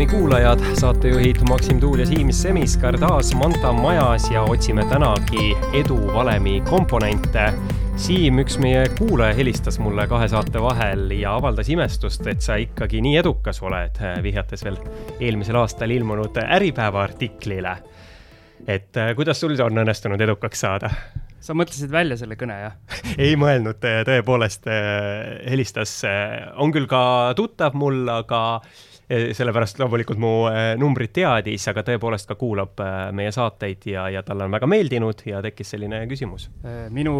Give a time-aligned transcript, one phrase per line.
[0.00, 5.98] Valemi kuulajad, saatejuhid Maksim Tuul ja Siim Semiskar taas Manta majas ja otsime tänagi edu
[6.14, 7.50] valemi komponente.
[8.00, 13.04] Siim, üks meie kuulaja helistas mulle kahe saate vahel ja avaldas imestust, et sa ikkagi
[13.04, 14.80] nii edukas oled, vihjates veel
[15.20, 17.76] eelmisel aastal ilmunud Äripäeva artiklile.
[18.66, 20.90] et äh, kuidas sul on õnnestunud edukaks saada?
[21.40, 22.72] sa mõtlesid välja selle kõne, jah
[23.28, 28.62] ei mõelnud, tõepoolest äh, helistas, äh, on küll ka tuttav mul, aga
[29.10, 30.32] sellepärast loomulikult mu
[30.78, 32.78] numbrit teadis, aga tõepoolest ka kuulab
[33.16, 36.46] meie saateid ja, ja talle on väga meeldinud ja tekkis selline küsimus.
[36.94, 37.14] minu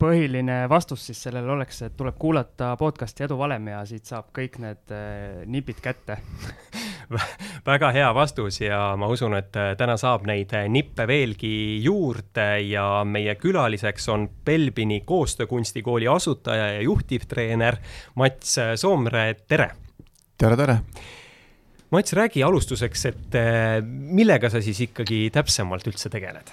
[0.00, 4.58] põhiline vastus siis sellele oleks, et tuleb kuulata podcast'i Edu valem ja siit saab kõik
[4.60, 4.94] need
[5.48, 6.18] nipid kätte
[7.70, 11.52] väga hea vastus ja ma usun, et täna saab neid nippe veelgi
[11.84, 17.80] juurde ja meie külaliseks on Belbini koostöökunstikooli asutaja ja juhtivtreener
[18.20, 19.70] Mats Soomre, tere!
[20.40, 20.78] tere, tere!
[21.90, 23.38] Mats, räägi alustuseks, et
[23.82, 26.52] millega sa siis ikkagi täpsemalt üldse tegeled?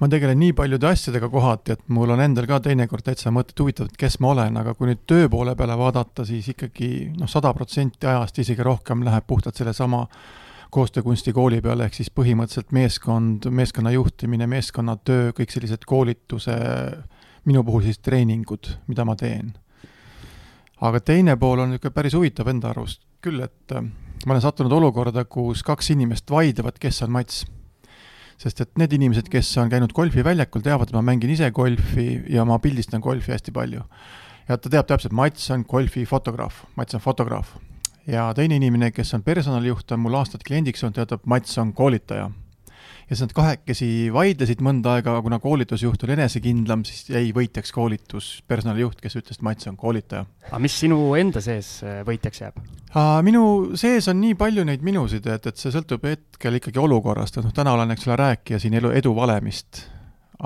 [0.00, 3.94] ma tegelen nii paljude asjadega kohati, et mul on endal ka teinekord täitsa mõtted huvitavad,
[3.98, 8.08] kes ma olen, aga kui nüüd töö poole peale vaadata, siis ikkagi noh, sada protsenti
[8.10, 10.04] ajast, isegi rohkem läheb puhtalt sellesama
[10.70, 16.54] koostöökunstikooli peale, ehk siis põhimõtteliselt meeskond, meeskonna juhtimine, meeskonnatöö, kõik sellised koolituse,
[17.48, 19.54] minu puhul siis treeningud, mida ma teen.
[20.80, 23.84] Aga teine pool on niisugune päris huvitav enda arust küll, et äh,
[24.26, 27.44] ma olen sattunud olukorda, kus kaks inimest vaidlevad, kes on Mats
[28.40, 32.46] sest et need inimesed, kes on käinud golfiväljakul, teavad, et ma mängin ise golfi ja
[32.48, 33.82] ma pildistan golfi hästi palju.
[34.48, 37.56] ja ta teab täpselt, Mats on golfifotograaf, Mats on fotograaf.
[38.06, 42.30] ja teine inimene, kes on personalijuht, on mul aastaid kliendiks olnud, teatab, Mats on koolitaja
[43.10, 48.28] ja siis nad kahekesi vaidlesid mõnda aega, kuna koolitusjuht oli enesekindlam, siis jäi võitjaks koolitus,
[48.48, 50.28] personalijuht, kes ütles, et Mats on koolitaja.
[50.46, 52.60] aga mis sinu enda sees äh, võitjaks jääb?
[53.26, 53.42] minu
[53.78, 57.54] sees on nii palju neid minusid, et, et see sõltub hetkel ikkagi olukorrast, et noh,
[57.54, 59.84] täna olen, eks ole, rääkija siin elu, eduvalemist,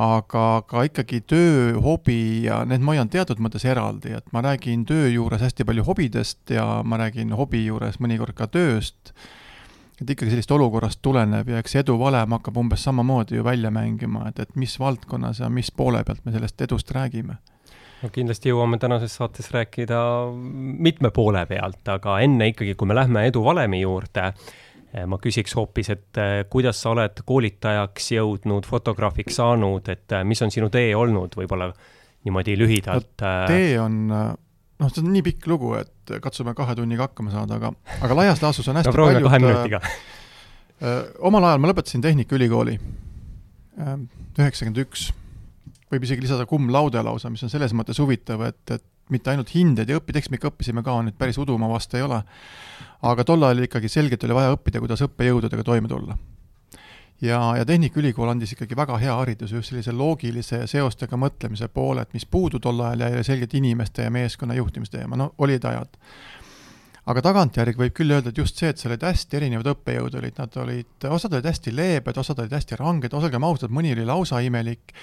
[0.01, 4.89] aga ka ikkagi töö, hobi ja need ma hoian teatud mõttes eraldi, et ma räägin
[4.89, 9.13] töö juures hästi palju hobidest ja ma räägin hobi juures mõnikord ka tööst
[10.01, 14.29] et ikkagi sellist olukorrast tuleneb ja eks edu valem hakkab umbes samamoodi ju välja mängima,
[14.29, 17.39] et, et mis valdkonnas ja mis poole pealt me sellest edust räägime
[18.05, 19.99] no kindlasti jõuame tänases saates rääkida
[20.35, 24.31] mitme poole pealt, aga enne ikkagi, kui me lähme eduvalemi juurde,
[24.93, 30.25] eh, ma küsiks hoopis, et eh, kuidas sa oled koolitajaks jõudnud, fotograafiks saanud, et eh,
[30.29, 31.71] mis on sinu tee olnud, võib-olla
[32.25, 33.33] niimoodi lühidalt no,?
[33.49, 34.01] tee on
[34.81, 37.73] noh, see on nii pikk lugu, et katsume kahe tunniga hakkama saada, aga,
[38.05, 39.83] aga laias laastus on hästi no, palju kahe minutiga.
[40.81, 42.79] äh, omal ajal ma lõpetasin Tehnikaülikooli,
[43.85, 43.95] äh,
[44.39, 45.09] üheksakümmend üks,
[45.93, 49.51] võib isegi lisada cum laude lausa, mis on selles mõttes huvitav, et, et mitte ainult
[49.53, 52.23] hindeid ja õpitekst, me ikka õppisime ka, nüüd päris udu ma vast ei ole,
[53.05, 56.17] aga tol ajal ikkagi selgelt oli vaja õppida, kuidas õppejõududega toime tulla
[57.23, 62.15] ja, ja Tehnikaülikool andis ikkagi väga hea hariduse just sellise loogilise seostega mõtlemise poole, et
[62.17, 65.99] mis puudu tol ajal jäi selgelt inimeste ja meeskonna juhtimise teema, no olid ajad.
[67.07, 70.39] aga tagantjärgi võib küll öelda, et just see, et seal olid hästi erinevad õppejõud olid,
[70.41, 74.41] nad olid, osad olid hästi leebed, osad olid hästi ranged, osagem ausad, mõni oli lausa
[74.41, 74.95] imelik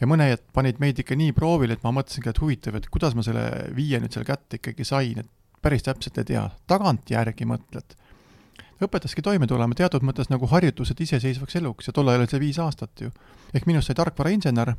[0.00, 3.24] ja mõned panid meid ikka nii proovile, et ma mõtlesingi, et huvitav, et kuidas ma
[3.24, 3.46] selle
[3.76, 5.32] viie nüüd seal kätte ikkagi sain, et
[5.64, 7.96] päris täpselt ei tea, tagantjärgi mõtled
[8.82, 12.58] õpetaski toime tulema teatud mõttes nagu harjutused iseseisvaks eluks ja tol ajal oli see viis
[12.60, 13.10] aastat ju.
[13.54, 14.74] ehk minust sai tarkvarainsener,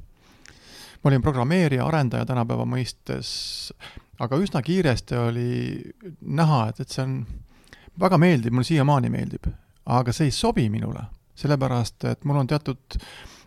[1.04, 3.30] ma olin programmeerija, arendaja tänapäeva mõistes,
[4.20, 5.52] aga üsna kiiresti oli
[6.22, 7.18] näha, et, et see on,
[8.00, 9.50] väga meeldib, mulle siiamaani meeldib,
[9.86, 11.08] aga see ei sobi minule,
[11.38, 13.00] sellepärast et mul on teatud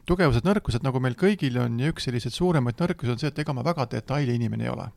[0.08, 3.54] tugevused, nõrkused, nagu meil kõigil on, ja üks selliseid suuremaid nõrkusi on see, et ega
[3.54, 4.88] ma väga detaili inimene ei ole.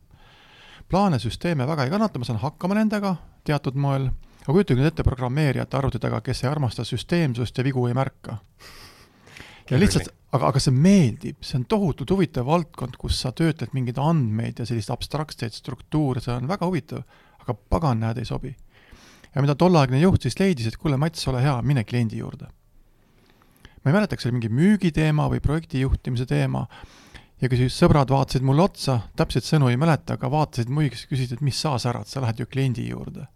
[0.90, 3.16] plaane, süsteeme väga ei kannata, ma saan hakkama nendega
[3.46, 4.09] teatud moel
[4.44, 8.38] aga kujutage nüüd ette programmeerijat arvuti taga, kes ei armasta süsteemsust ja vigu ei märka.
[9.70, 14.01] ja lihtsalt, aga, aga see meeldib, see on tohutult huvitav valdkond, kus sa töötled mingeid
[14.04, 17.06] andmeid ja sellist abstraktseid struktuure, see on väga huvitav,
[17.40, 18.51] aga pagan, näed, ei sobi.
[19.34, 22.50] ja mida tolleaegne juht siis leidis, et kuule, Mats, ole hea, mine kliendi juurde.
[23.84, 26.66] ma ei mäleta, kas see oli mingi müügiteema või projekti juhtimise teema,
[27.39, 31.38] ja kui siis sõbrad vaatasid mulle otsa, täpseid sõnu ei mäleta, aga vaatasid muidugi, küsisid,
[31.38, 33.30] et mis sa särad, sa lähed ju kliendi juurde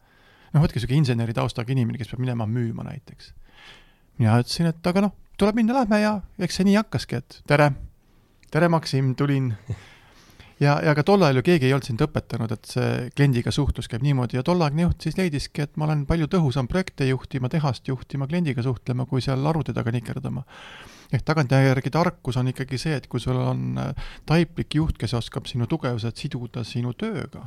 [0.53, 3.33] noh, võtke niisugune inseneri taustaga inimene, kes peab minema müüma näiteks.
[4.17, 7.69] mina ütlesin, et aga noh, tuleb minna, lähme ja eks see nii hakkaski, et tere,
[8.51, 9.51] tere, Maksim, tulin.
[10.65, 13.89] ja, ja ka tol ajal ju keegi ei olnud sind õpetanud, et see kliendiga suhtlus
[13.91, 17.87] käib niimoodi ja tolleaegne juht siis leidiski, et ma olen palju tõhusam projekte juhtima, tehast
[17.87, 20.45] juhtima, kliendiga suhtlema, kui seal arvuti taga nikerdama
[21.13, 25.47] ehk tagantjärgi tarkus on ikkagi see, et kui sul on äh, taiplik juht, kes oskab
[25.47, 27.45] sinu tugevused siduda sinu tööga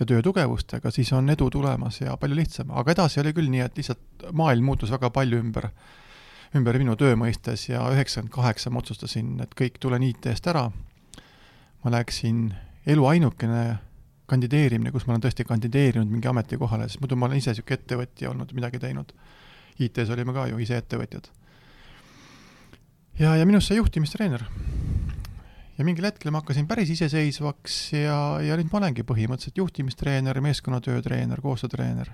[0.00, 3.76] ja töötugevustega, siis on edu tulemas ja palju lihtsam, aga edasi oli küll nii, et
[3.76, 5.68] lihtsalt maailm muutus väga palju ümber,
[6.56, 10.70] ümber minu töö mõistes ja üheksakümmend kaheksa ma otsustasin, et kõik, tulen IT-st ära,
[11.84, 12.48] ma läksin,
[12.88, 13.64] elu ainukene
[14.30, 18.32] kandideerimine, kus ma olen tõesti kandideerinud mingi ametikohale, sest muidu ma olen ise niisugune ettevõtja
[18.32, 19.12] olnud, midagi teinud.
[19.80, 21.28] IT-s olime ka ju ise ettevõtjad.
[23.18, 24.46] ja, ja minust sai juhtimistreener
[25.80, 31.40] ja mingil hetkel ma hakkasin päris iseseisvaks ja, ja nüüd ma olengi põhimõtteliselt juhtimistreener, meeskonnatöötreener,
[31.40, 32.10] koostöötreener.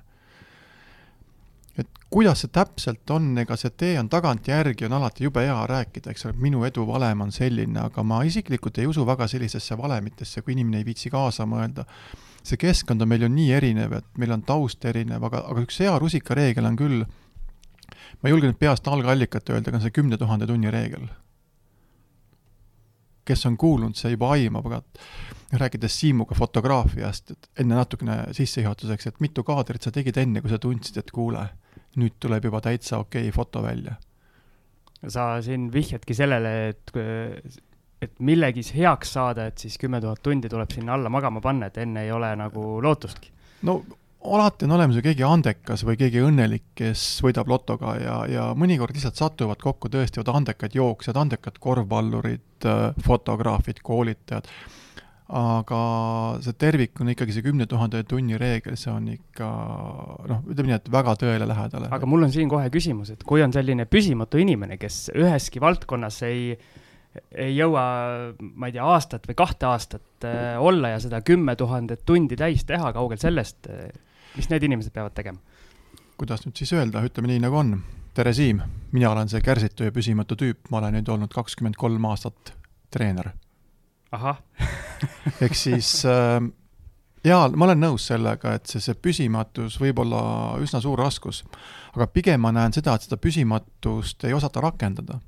[1.77, 6.15] et kuidas see täpselt on, ega see tee on tagantjärgi, on alati jube hea rääkida,
[6.15, 10.55] eks ole, minu eduvalem on selline, aga ma isiklikult ei usu väga sellistesse valemitesse, kui
[10.55, 11.85] inimene ei viitsi kaasa mõelda.
[12.47, 15.83] see keskkond on meil ju nii erinev, et meil on taust erinev, aga, aga üks
[15.83, 20.47] hea rusikareegel on küll, ma ei julge nüüd peast algallikat öelda, aga see kümne tuhande
[20.47, 21.11] tunni reegel
[23.27, 29.23] kes on kuulnud, see juba aimab, aga rääkides Siimuga fotograafiast, et enne natukene sissejuhatuseks, et
[29.23, 31.45] mitu kaadrit sa tegid enne, kui sa tundsid, et kuule,
[32.01, 33.97] nüüd tuleb juba täitsa okei okay foto välja?
[35.09, 36.93] sa siin vihjadki sellele, et,
[38.03, 41.77] et millegis heaks saada, et siis kümme tuhat tundi tuleb sinna alla magama panna, et
[41.79, 43.31] enne ei ole nagu lootustki.
[43.69, 43.77] no
[44.35, 48.97] alati on olemas ju keegi andekas või keegi õnnelik, kes võidab lotoga ja, ja mõnikord
[48.97, 54.49] lihtsalt satuvad kokku tõesti vot andekad jooksjad, andekad korvpallurid, äh, fotograafid, koolitajad,
[55.37, 55.81] aga
[56.45, 59.51] see tervik on ikkagi see kümne tuhande tunni reegel, see on ikka
[60.31, 61.91] noh, ütleme nii, et väga tõele lähedale.
[61.95, 66.23] aga mul on siin kohe küsimus, et kui on selline püsimatu inimene, kes üheski valdkonnas
[66.29, 66.57] ei
[67.33, 67.83] ei jõua,
[68.37, 72.67] ma ei tea, aastat või kahte aastat äh, olla ja seda kümme tuhandet tundi täis
[72.69, 73.89] teha, kaugel sellest äh,,
[74.37, 75.41] mis need inimesed peavad tegema?
[76.17, 77.75] kuidas nüüd siis öelda, ütleme nii, nagu on.
[78.17, 78.63] tere, Siim,
[78.97, 82.55] mina olen see kärsitu ja püsimatu tüüp, ma olen nüüd olnud kakskümmend kolm aastat
[82.93, 83.33] treener.
[84.13, 84.41] ahah
[85.45, 86.41] ehk siis äh,
[87.25, 90.23] jaa, ma olen nõus sellega, et see, see püsimatus võib olla
[90.63, 91.43] üsna suur raskus,
[91.95, 95.21] aga pigem ma näen seda, et seda püsimatust ei osata rakendada.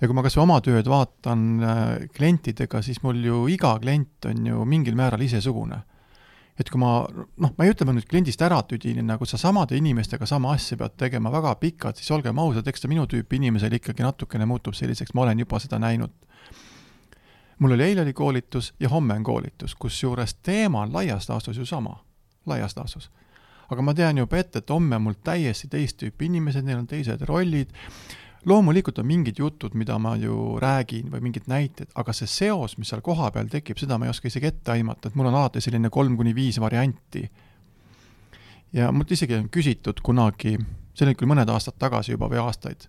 [0.00, 1.86] ja kui ma kas või oma tööd vaatan äh,
[2.16, 5.84] klientidega, siis mul ju iga klient on ju mingil määral isesugune
[6.60, 9.76] et kui ma, noh, ma ei ütle, ma nüüd kliendist ära tüdinen, nagu sa samade
[9.78, 13.72] inimestega sama asja pead tegema väga pikalt, siis olgem ausad, eks ta minu tüüpi inimesel
[13.78, 16.12] ikkagi natukene muutub selliseks, ma olen juba seda näinud.
[17.62, 21.66] mul oli eile oli koolitus ja homme on koolitus, kusjuures teema on laias laastus ju
[21.66, 22.04] sama,
[22.46, 23.10] laias laastus.
[23.70, 26.86] aga ma tean juba ette, et homme on mul täiesti teist tüüpi inimesed, neil on
[26.86, 27.72] teised rollid
[28.44, 32.90] loomulikult on mingid jutud, mida ma ju räägin või mingid näited, aga see seos, mis
[32.90, 35.90] seal kohapeal tekib, seda ma ei oska isegi ette aimata, et mul on alati selline
[35.92, 37.28] kolm kuni viis varianti.
[38.72, 40.56] ja mult isegi on küsitud kunagi,
[40.94, 42.88] see oli küll mõned aastad tagasi juba või aastaid,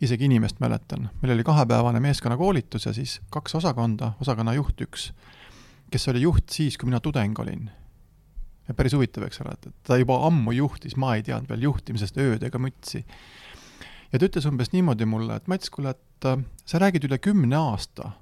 [0.00, 5.12] isegi inimest mäletan, meil oli kahepäevane meeskonnakoolitus ja siis kaks osakonda, osakonna juht üks,
[5.90, 7.70] kes oli juht siis, kui mina tudeng olin.
[8.68, 12.18] ja päris huvitav, eks ole, et ta juba ammu juhtis, ma ei teadnud veel juhtimisest
[12.18, 13.04] ööd ega mütsi
[14.12, 17.56] ja ta ütles umbes niimoodi mulle, et Mats, kuule, et äh, sa räägid üle kümne
[17.56, 18.12] aasta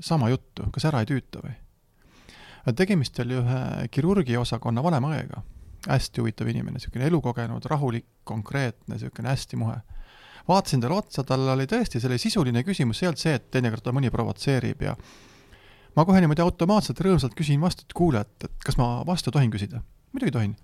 [0.00, 1.54] sama juttu, kas ära ei tüüta või?
[2.76, 5.42] tegemist oli ühe kirurgiosakonna vanema õega,
[5.86, 9.76] hästi huvitav inimene, niisugune elukogenud, rahulik, konkreetne, niisugune hästi muhe.
[10.48, 13.86] vaatasin talle otsa, tal oli tõesti selle sisuline küsimus, see ei olnud see, et teinekord
[13.86, 14.96] ta mõni provotseerib ja
[15.96, 19.50] ma kohe niimoodi automaatselt rõõmsalt küsin vastu, et kuule, et, et kas ma vastu tohin
[19.50, 19.82] küsida?
[20.12, 20.56] muidugi tohin.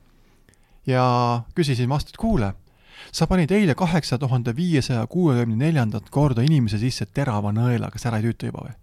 [0.87, 1.05] ja
[1.55, 2.55] küsisin vastu, et kuule
[3.13, 8.21] sa panid eile kaheksa tuhande viiesaja kuuekümne neljandat korda inimese sisse terava nõela, kas ära
[8.21, 8.79] ei tüüta juba või?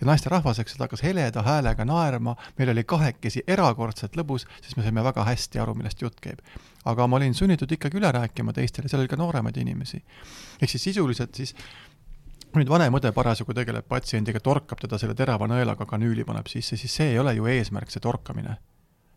[0.00, 4.84] ja naisterahvas, eks ta hakkas heleda häälega naerma, meil oli kahekesi erakordselt lõbus, siis me
[4.86, 6.40] saime väga hästi aru, millest jutt käib.
[6.84, 10.02] aga ma olin sunnitud ikkagi üle rääkima teistele, seal oli ka nooremaid inimesi.
[10.62, 11.54] ehk siis sisuliselt siis
[12.56, 16.94] nüüd vanem õde parasjagu tegeleb patsiendiga, torkab teda selle terava nõelaga kanüüli paneb sisse, siis
[16.94, 18.56] see ei ole ju eesmärk, see torkamine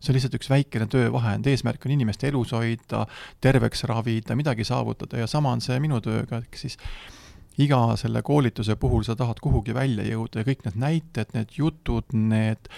[0.03, 3.05] see on lihtsalt üks väikene töövahend, eesmärk on inimest elus hoida,
[3.43, 6.77] terveks ravida, midagi saavutada ja sama on see minu tööga, ehk siis
[7.63, 12.09] iga selle koolituse puhul sa tahad kuhugi välja jõuda ja kõik need näited, need jutud,
[12.17, 12.71] need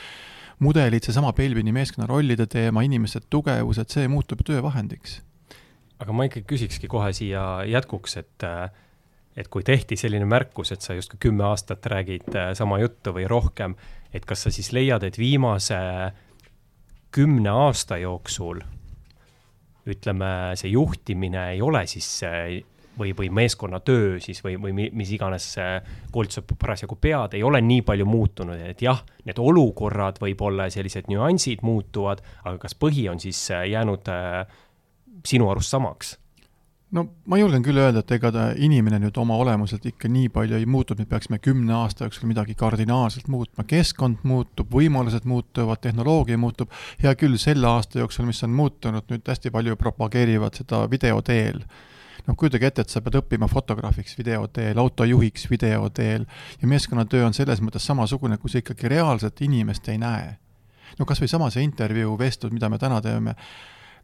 [0.64, 5.22] mudelid, seesama Belbini meeskonna rollide teema, inimeste tugevused, see muutub töövahendiks.
[6.00, 8.50] aga ma ikkagi küsikski kohe siia jätkuks, et
[9.36, 13.76] et kui tehti selline märkus, et sa justkui kümme aastat räägid sama juttu või rohkem,
[14.14, 15.76] et kas sa siis leiad, et viimase
[17.16, 18.60] kümne aasta jooksul
[19.86, 22.10] ütleme, see juhtimine ei ole siis
[23.00, 25.48] või, või meeskonnatöö siis või, või mis iganes
[26.12, 31.64] koolituse parasjagu pead, ei ole nii palju muutunud, et jah, need olukorrad võib-olla sellised nüansid
[31.66, 34.44] muutuvad, aga kas põhi on siis jäänud äh,
[35.26, 36.16] sinu arust samaks?
[36.96, 40.58] No ma julgen küll öelda, et ega ta inimene nüüd oma olemuselt ikka nii palju
[40.60, 45.82] ei muutu, et me peaksime kümne aasta jooksul midagi kardinaalselt muutma, keskkond muutub, võimalused muutuvad,
[45.84, 46.72] tehnoloogia muutub,
[47.04, 51.62] hea küll, selle aasta jooksul, mis on muutunud, nüüd hästi palju propageerivad seda video teel.
[52.26, 56.26] Noh, kujutage ette, et sa pead õppima fotograafiks video teel, autojuhiks video teel
[56.62, 60.34] ja meeskonnatöö on selles mõttes samasugune, kui sa ikkagi reaalset inimest ei näe.
[60.98, 63.36] no kas või sama see intervjuu vestlus, mida me täna teeme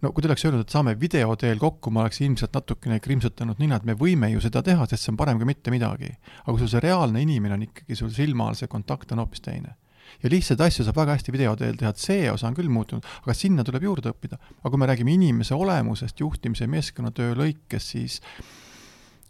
[0.02, 3.62] no kui ta oleks öelnud, et saame video teel kokku, ma oleks ilmselt natukene krimpsutanud
[3.62, 6.10] nina, et me võime ju seda teha, sest see on parem kui mitte midagi.
[6.42, 9.46] aga kui sul see reaalne inimene on ikkagi sul silma all, see kontakt on hoopis
[9.46, 9.76] teine.
[10.24, 13.06] ja lihtsaid asju saab väga hästi video teel teha, et see osa on küll muutunud,
[13.24, 14.42] aga sinna tuleb juurde õppida.
[14.60, 18.22] aga kui me räägime inimese olemusest juhtimise ja meeskonnatöö lõikes, siis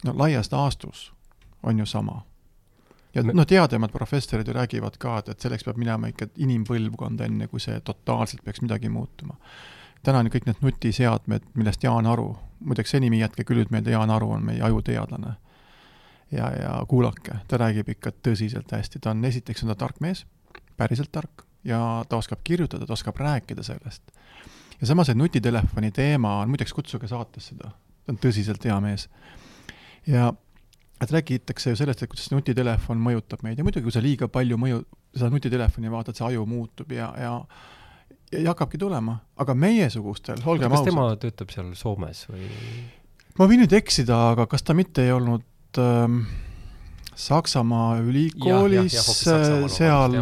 [0.05, 1.11] no laias laastus
[1.63, 2.21] on ju sama
[3.13, 7.51] ja noh, teadjamad professorid ju räägivad ka, et, et selleks peab minema ikka inimpõlvkond, enne
[7.51, 9.35] kui see totaalselt peaks midagi muutuma
[10.03, 12.33] täna on kõik need nutiseadmed, millest Jaan Aru,
[12.65, 15.35] muideks senimi jätke küll nüüd meelde, Jaan Aru on meie ajuteadlane.
[16.31, 20.25] ja, ja kuulake, ta räägib ikka tõsiselt hästi, ta on, esiteks on ta tark mees,
[20.77, 24.03] päriselt tark, ja ta oskab kirjutada, ta oskab rääkida sellest.
[24.81, 27.73] ja samas see nutitelefoni teema on, muideks kutsuge saatesse ta,
[28.05, 29.09] ta on tõsiselt hea mees.
[30.07, 30.33] ja
[31.01, 34.57] et räägitakse ju sellest, et kuidas nutitelefon mõjutab meid ja muidugi, kui sa liiga palju
[34.57, 34.83] mõju,
[35.15, 37.33] seda nutitelefoni vaatad, see aju muutub ja, ja
[38.31, 40.85] ja hakkabki tulema, aga meiesugustel, olgem ausad.
[40.85, 42.47] kas tema töötab seal Soomes või?
[43.39, 46.23] ma võin nüüd eksida, aga kas ta mitte ei olnud ähm,
[47.21, 50.15] Saksamaa ülikoolis ja, ja, ja, seal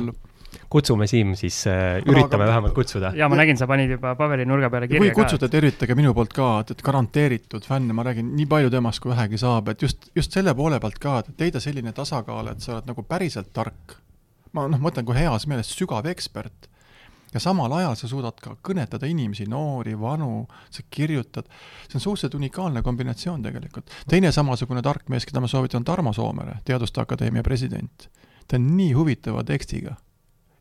[0.70, 2.52] kutsume Siim siis äh,, üritame aga...
[2.52, 3.12] vähemalt kutsuda.
[3.18, 6.50] ja ma nägin, sa panid juba paberinurga peale kirja kui kutsuda, tervitage minu poolt ka,
[6.64, 10.34] et, et garanteeritud fänn, ma räägin nii palju temast, kui vähegi saab, et just, just
[10.36, 13.98] selle poole pealt ka, et leida selline tasakaal, et sa oled nagu päriselt tark.
[14.54, 16.70] ma noh, mõtlen kui heas meeles sügav ekspert
[17.34, 21.50] ja samal ajal sa suudad ka kõnetada inimesi, noori, vanu, sa kirjutad,
[21.88, 23.92] see on suhteliselt unikaalne kombinatsioon tegelikult.
[24.10, 28.10] teine samasugune tark mees, keda ma soovitan, Tarmo Soomere, Teaduste Akadeemia president.
[28.48, 29.96] ta on nii huvitava tekstiga.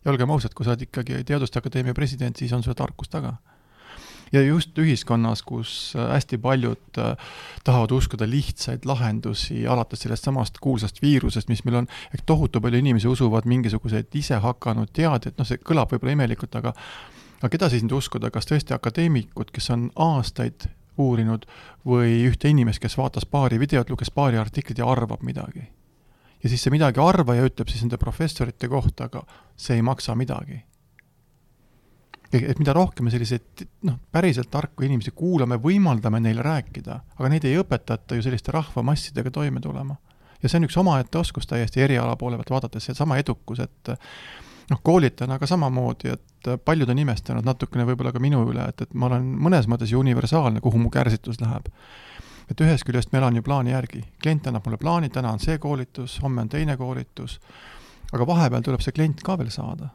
[0.04, 3.36] ja olgem ausad, kui sa oled ikkagi Teaduste Akadeemia president, siis on sul tarkus taga
[4.32, 7.16] ja just ühiskonnas, kus äh, hästi paljud äh,
[7.64, 12.82] tahavad uskuda lihtsaid lahendusi, alates sellest samast kuulsast viirusest, mis meil on, ehk tohutu palju
[12.82, 16.74] inimesi usuvad mingisuguseid isehakanud teadjaid, noh, see kõlab võib-olla imelikult, aga
[17.38, 20.68] aga keda siis nüüd uskuda, kas tõesti akadeemikud, kes on aastaid
[20.98, 21.44] uurinud,
[21.86, 25.68] või ühte inimest, kes vaatas paari videot, luges paari artiklit ja arvab midagi?
[26.42, 29.24] ja siis see midagi arvaja ütleb siis nende professorite kohta, aga
[29.58, 30.60] see ei maksa midagi
[32.32, 37.46] et mida rohkem me selliseid noh, päriselt tarku inimesi kuulame, võimaldame neil rääkida, aga neid
[37.48, 39.96] ei õpetata ju selliste rahvamassidega toime tulema.
[40.42, 43.94] ja see on üks omaette oskus täiesti eriala poole pealt vaadates, seesama edukus, et
[44.70, 48.94] noh, koolitajana ka samamoodi, et paljud on imestanud natukene võib-olla ka minu üle, et, et
[48.94, 51.72] ma olen mõnes mõttes ju universaalne, kuhu mu kärsitus läheb.
[52.48, 55.58] et ühest küljest ma elan ju plaani järgi, klient annab mulle plaani, täna on see
[55.58, 57.40] koolitus, homme on teine koolitus,
[58.12, 59.90] aga vahepeal tuleb see klient ka veel saada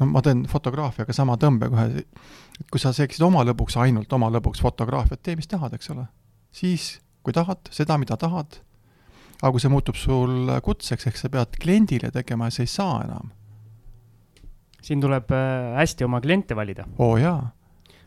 [0.00, 2.04] no ma teen fotograafiaga sama tõmbe kohe,
[2.60, 6.06] et kui sa teeksid oma lõbuks, ainult oma lõbuks fotograafiat, tee mis tahad, eks ole.
[6.52, 6.92] siis,
[7.22, 8.60] kui tahad, seda, mida tahad,
[9.40, 12.98] aga kui see muutub sul kutseks, ehk sa pead kliendile tegema ja sa ei saa
[13.06, 13.30] enam.
[14.80, 16.88] siin tuleb äh, hästi oma kliente valida.
[16.98, 17.52] oo jaa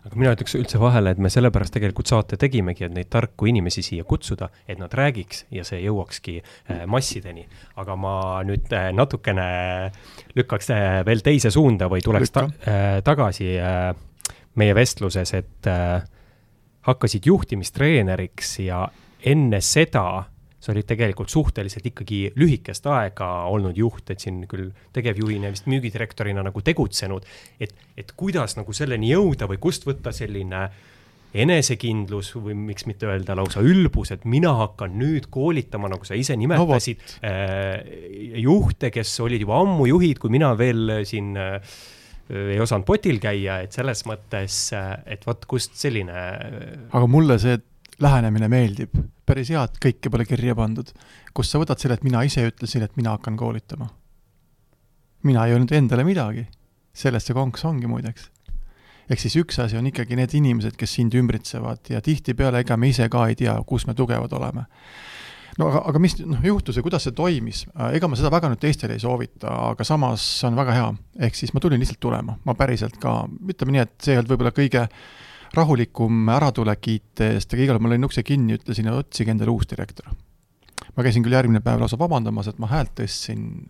[0.03, 3.83] aga mina ütleks üldse vahele, et me sellepärast tegelikult saate tegimegi, et neid tarku inimesi
[3.86, 7.45] siia kutsuda, et nad räägiks ja see jõuakski äh, massideni.
[7.79, 8.15] aga ma
[8.48, 9.45] nüüd äh, natukene
[10.36, 12.48] lükkaks äh, veel teise suunda või tuleks ta,
[13.03, 13.55] tagasi
[14.60, 15.69] meie vestluses, et
[16.83, 18.83] hakkasid juhtimistreeneriks ja
[19.25, 20.25] enne seda
[20.63, 26.46] sa olid tegelikult suhteliselt ikkagi lühikest aega olnud juht, et siin küll tegevjuhina vist müügidirektorina
[26.46, 27.27] nagu tegutsenud,
[27.60, 30.67] et, et kuidas nagu selleni jõuda või kust võtta selline
[31.34, 36.38] enesekindlus või miks mitte öelda lausa ülbus, et mina hakkan nüüd koolitama, nagu sa ise
[36.38, 41.75] nimetasid no,, äh, juhte, kes olid juba ammu juhid, kui mina veel siin äh,
[42.29, 46.24] ei osanud potil käia, et selles mõttes, äh, et vot kust selline.
[46.93, 47.58] aga mulle see
[48.01, 48.95] lähenemine meeldib,
[49.25, 50.89] päris hea, et kõike pole kirja pandud.
[51.33, 53.89] kust sa võtad selle, et mina ise ütlesin, et mina hakkan koolitama?
[55.23, 56.47] mina ei öelnud endale midagi.
[56.93, 58.29] sellest see konks ongi muideks.
[59.09, 62.89] ehk siis üks asi on ikkagi need inimesed, kes sind ümbritsevad ja tihtipeale ega me
[62.89, 64.65] ise ka ei tea, kus me tugevad oleme.
[65.57, 68.62] no aga, aga mis noh, juhtus ja kuidas see toimis, ega ma seda väga nüüd
[68.62, 70.93] teistele ei soovita, aga samas see on väga hea.
[71.27, 74.33] ehk siis ma tulin lihtsalt tulema, ma päriselt ka, ütleme nii, et see ei olnud
[74.33, 74.88] võib-olla kõige
[75.53, 80.10] rahulikum äratulek IT-st, aga igal juhul ma lõin ukse kinni, ütlesin, otsige endale uus direktor.
[80.95, 83.69] ma käisin küll järgmine päev lausa vabandamas, et ma häält tõstsin,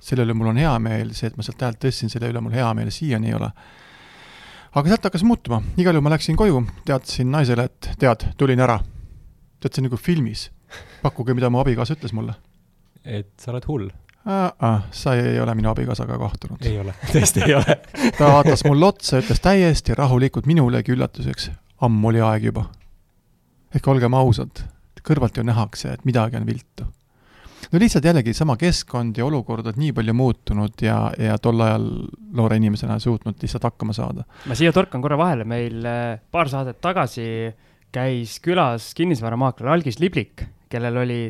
[0.00, 2.54] selle üle mul on hea meel, see, et ma sealt häält tõstsin, selle üle mul
[2.54, 3.50] hea meel siiani ei ole.
[4.74, 8.80] aga sealt hakkas muutuma, igal juhul ma läksin koju, teatasin naisele, et tead, tulin ära
[9.64, 10.50] tead, see on nagu filmis.
[11.02, 12.34] pakkuge, mida mu abikaasa ütles mulle.
[13.04, 13.90] et sa oled hull
[14.24, 14.82] ah,.
[14.90, 16.64] sa ei ole minu abikaasaga kohtunud.
[16.64, 17.78] ei ole, tõesti ei ole
[18.18, 21.50] ta vaatas mulle otsa, ütles täiesti rahulikult minulegi üllatuseks,
[21.84, 22.66] ammu oli aeg juba.
[23.74, 24.64] ehk olgem ausad,
[25.04, 26.86] kõrvalt ju nähakse, et midagi on viltu.
[27.72, 31.86] no lihtsalt jällegi sama keskkond ja olukord on nii palju muutunud ja, ja tol ajal
[32.32, 34.24] noore inimesena suutnud lihtsalt hakkama saada.
[34.46, 37.28] ma siia torkan korra vahele, meil äh, paar saadet tagasi
[37.94, 41.22] käis külas kinnisvaramaakler Algis Liblik, kellel oli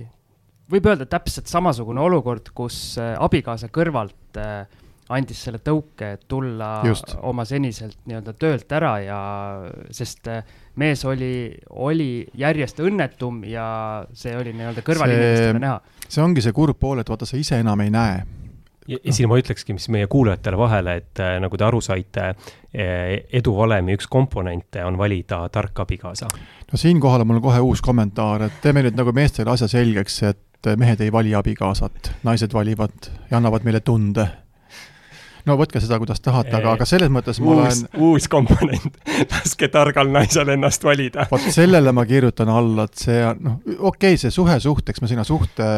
[0.72, 4.64] võib öelda täpselt samasugune olukord, kus äh, abikaasa kõrvalt äh,
[5.12, 7.16] andis selle tõuke, et tulla Just.
[7.22, 9.18] oma seniselt nii-öelda töölt ära ja,
[9.92, 10.46] sest äh,
[10.80, 11.52] mees oli,
[11.84, 13.66] oli järjest õnnetum ja
[14.16, 15.82] see oli nii-öelda kõrvalinimestele näha.
[16.08, 18.24] see ongi see kurb pool, et vaata, sa ise enam ei näe
[18.88, 22.30] ja, ja siin ma ütlekski, mis meie kuulajatele vahele, et äh, nagu te aru saite
[22.30, 26.30] äh,, eduvalemi üks komponente on valida tark abikaasa.
[26.72, 30.42] no siinkohal on mul kohe uus kommentaar, et teeme nüüd nagu meestele asja selgeks, et
[30.72, 34.26] et mehed ei vali abikaasat, naised valivad ja annavad meile tunde.
[35.44, 38.96] no võtke seda, kuidas tahate, aga, aga selles mõttes ma uus, olen uus komponent,
[39.34, 41.26] laske targal naisel ennast valida.
[41.30, 45.10] vot sellele ma kirjutan alla, et see on, noh, okei okay,, see suhe suhteks, ma
[45.10, 45.68] sinna suhte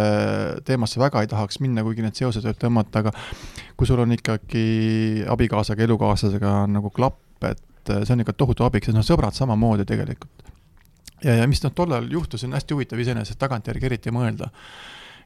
[0.67, 3.15] teemasse väga ei tahaks minna, kuigi need seosed võib tõmmata, aga
[3.77, 4.67] kui sul on ikkagi
[5.35, 10.56] abikaasaga, elukaaslasega nagu klapp, et see on ikka tohutu abiks, ja noh, sõbrad samamoodi tegelikult
[11.25, 14.51] ja, ja mis noh, tollal juhtus, on hästi huvitav iseenesest tagantjärgi eriti mõelda.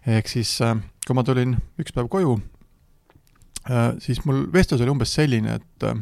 [0.06, 2.38] ehk siis, äh, kui ma tulin üks päev koju,
[3.68, 5.98] äh, siis mul vestlus oli umbes selline, et äh,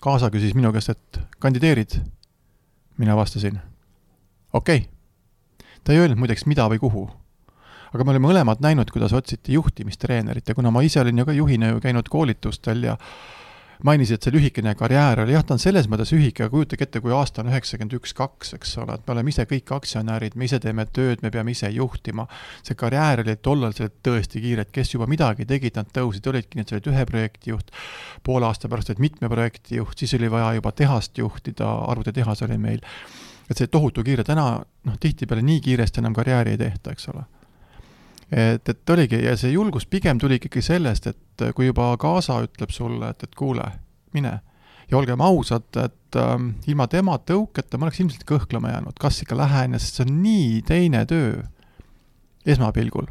[0.00, 2.00] kaasa küsis minu käest, et kandideerid?
[2.98, 3.58] mina vastasin,
[4.52, 5.68] okei okay..
[5.84, 7.08] ta ei öelnud muideks, mida või kuhu.
[7.92, 11.32] aga me olime mõlemad näinud, kuidas otsiti juhtimistreenerit ja kuna ma ise olin ju ka
[11.32, 12.96] juhina ju käinud koolitustel ja
[13.82, 17.02] mainisid, et see lühikene karjäär oli, jah, ta on selles mõttes lühike, aga kujutage ette,
[17.02, 20.48] kui aasta on üheksakümmend üks, kaks, eks ole, et me oleme ise kõik aktsionärid, me
[20.48, 22.26] ise teeme tööd, me peame ise juhtima.
[22.62, 26.68] see karjäär oli tollal tõesti kiire, et kes juba midagi tegid, nad tõusid, olidki et
[26.68, 27.70] sa olid ühe projekti juht,
[28.22, 32.58] poole aasta pärast olid mitme projekti juht, siis oli vaja juba tehast juhtida, arvutitehas oli
[32.58, 32.80] meil.
[33.50, 37.26] et see tohutu kiire, täna noh, tihtipeale nii kiiresti enam karjääri ei tehta, eks ole
[38.32, 42.72] et, et oligi ja see julgus pigem tuli ikkagi sellest, et kui juba kaasa ütleb
[42.74, 43.66] sulle, et, et kuule,
[44.14, 44.38] mine.
[44.90, 49.36] ja olgem ausad, et ähm, ilma tema tõuketa ma oleks ilmselt kõhklema jäänud, kas ikka
[49.38, 51.42] lähen, sest see on nii teine töö
[52.46, 53.08] esmapilgul.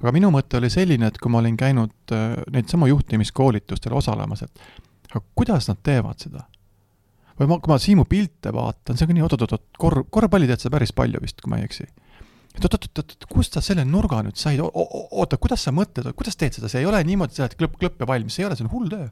[0.00, 4.42] aga minu mõte oli selline, et kui ma olin käinud äh, neid samu juhtimiskoolitustel osalemas,
[4.42, 6.46] et aga kuidas nad teevad seda?
[7.38, 10.62] või ma, kui ma Siimu pilte vaatan, see on ka nii oot-oot-oot, korv, korvpalli tead
[10.62, 11.86] sa päris palju vist, kui ma ei eksi
[12.52, 16.68] et oot-oot-oot, kust sa selle nurga nüüd said, oota, kuidas sa mõtled, kuidas teed seda,
[16.68, 18.72] see ei ole niimoodi, sa oled klõpp, klõpp ja valmis, see ei ole, see on
[18.74, 19.06] hull töö.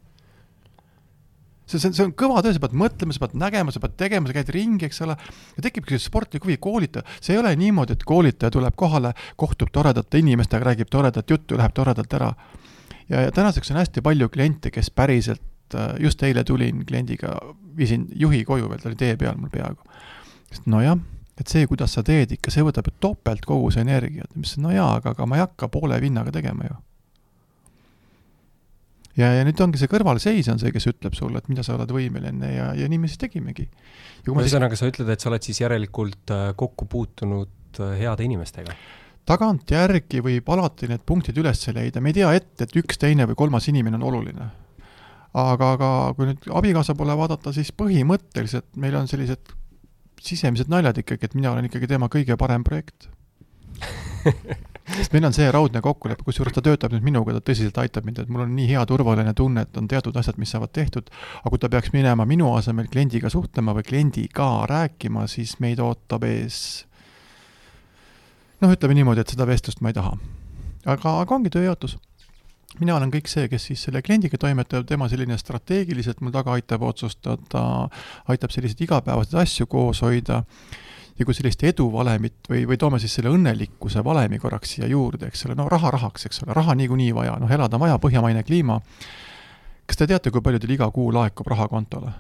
[1.71, 3.95] see, see on, see on kõva töö, sa pead mõtlema, sa pead nägema, sa pead
[4.01, 5.17] tegema, sa käid ringi, eks ole,
[5.57, 9.71] ja tekibki see sportlik huvi, koolitaja, see ei ole niimoodi, et koolitaja tuleb kohale, kohtub
[9.73, 12.35] toredate inimestega, räägib toredat juttu läheb toredalt ära.
[13.09, 17.39] ja, ja tänaseks on hästi palju kliente, kes päriselt, äh, just eile tulin kliendiga,
[17.77, 19.81] viisin juhi koju veel, ta oli tee peal mul peaaegu.
[20.67, 20.99] nojah
[21.41, 24.65] et see, kuidas sa teed ikka, see võtab ju topelt kogu see energiat, ma ütlesin,
[24.67, 26.77] no jaa, aga, aga ma ei hakka poole vinnaga tegema ju.
[29.23, 31.93] ja, ja nüüd ongi see kõrvalseis on see, kes ütleb sulle, et mida sa oled
[31.97, 33.69] võimeline ja, ja nii me siis tegimegi.
[34.29, 38.77] ühesõnaga siis..., sa ütled, et sa oled siis järelikult äh, kokku puutunud äh, heade inimestega?
[39.31, 43.39] tagantjärgi võib alati need punktid üles leida, me ei tea ette, et üks, teine või
[43.39, 44.51] kolmas inimene on oluline.
[45.41, 49.55] aga, aga kui nüüd abikaasa poole vaadata, siis põhimõtteliselt meil on sellised
[50.25, 53.09] sisemised naljad ikkagi, et mina olen ikkagi tema kõige parem projekt
[54.97, 58.23] sest meil on see raudne kokkulepe, kusjuures ta töötab nüüd minuga, ta tõsiselt aitab mind,
[58.23, 61.53] et mul on nii hea turvaline tunne, et on teatud asjad, mis saavad tehtud, aga
[61.53, 66.61] kui ta peaks minema minu asemel kliendiga suhtlema või kliendiga rääkima, siis meid ootab ees
[68.61, 70.17] noh, ütleme niimoodi, et seda vestlust ma ei taha.
[70.85, 71.97] aga, aga ongi tööjaotus
[72.79, 76.85] mina olen kõik see, kes siis selle kliendiga toimetab, tema selline strateegiliselt mul taga aitab
[76.87, 77.65] otsustada,
[78.31, 80.45] aitab selliseid igapäevaseid asju koos hoida
[81.19, 85.45] ja kui sellist eduvalemit või, või toome siis selle õnnelikkuse valemi korraks siia juurde, eks
[85.49, 88.81] ole, no raha rahaks, eks ole, raha niikuinii vaja, noh elada on vaja, põhjamaine kliima.
[89.87, 92.13] kas te teate, kui palju teil iga kuu laekub raha kontole?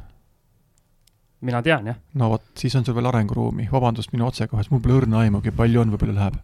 [1.41, 1.97] mina tean, jah.
[2.15, 5.81] no vot, siis on sul veel arenguruumi, vabandust minu otsekohes, mul pole õrna aimugi, palju
[5.81, 6.41] on, võib-olla läheb.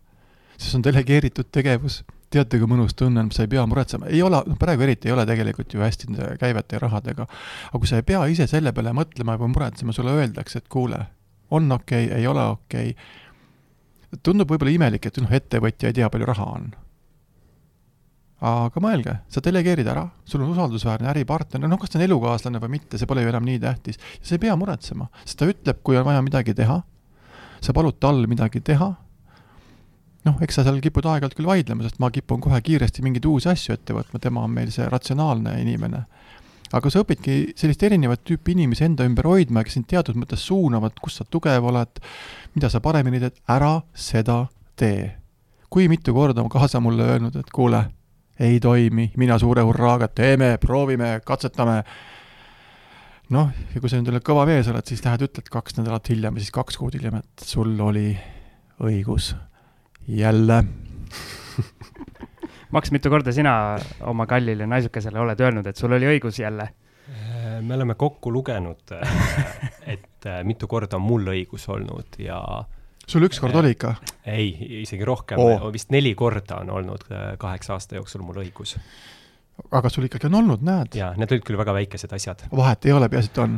[0.59, 4.41] See on delegeeritud tegevus teate, kui mõnus tunne on, sa ei pea muretsema, ei ole,
[4.51, 7.27] noh praegu eriti ei ole tegelikult ju hästi nende käivete ja rahadega,
[7.69, 10.99] aga kui sa ei pea ise selle peale mõtlema või muretsema, sulle öeldakse, et kuule,
[11.55, 16.11] on okei okay,, ei ole okei okay., tundub võib-olla imelik, et noh, ettevõtja ei tea,
[16.11, 16.67] palju raha on.
[18.47, 22.77] aga mõelge, sa delegeerid ära, sul on usaldusväärne äripartner, noh kas ta on elukaaslane või
[22.77, 25.97] mitte, see pole ju enam nii tähtis, sa ei pea muretsema, sest ta ütleb, kui
[25.97, 26.83] on vaja midagi teha,
[27.65, 28.93] sa palud tal midagi teha,
[30.27, 33.51] noh, eks sa seal kipud aeg-ajalt küll vaidlema, sest ma kipun kohe kiiresti mingeid uusi
[33.53, 36.05] asju ette võtma, tema on meil see ratsionaalne inimene.
[36.75, 40.97] aga sa õpidki sellist erinevat tüüpi inimesi enda ümber hoidma, kes sind teatud mõttes suunavad,
[41.03, 42.01] kus sa tugev oled,
[42.57, 45.15] mida sa paremini teed, ära seda tee.
[45.71, 47.85] kui mitu korda on kaasa mulle öelnud, et kuule,
[48.41, 51.83] ei toimi, mina suure hurraaga, teeme, proovime, katsetame
[53.31, 56.45] noh, ja kui sa nüüd kõva mees oled, siis lähed ütled kaks nädalat hiljem ja
[56.45, 58.11] siis kaks kuud hiljem, et sul oli
[58.83, 59.35] õigus
[60.09, 60.59] jälle
[62.75, 66.69] Maks, mitu korda sina oma kallile naisukesele oled öelnud, et sul oli õigus jälle?
[67.63, 68.91] me oleme kokku lugenud,
[69.87, 72.41] et mitu korda on mul õigus olnud ja
[73.07, 73.95] sul ükskord oli ikka?
[74.27, 74.51] ei,
[74.83, 77.07] isegi rohkem oh., vist neli korda on olnud
[77.39, 78.77] kaheksa aasta jooksul mul õigus
[79.73, 80.95] aga sul ikkagi on olnud, näed.
[80.99, 82.45] jaa, need olid küll väga väikesed asjad.
[82.55, 83.57] vahet ei ole, peaasi, et on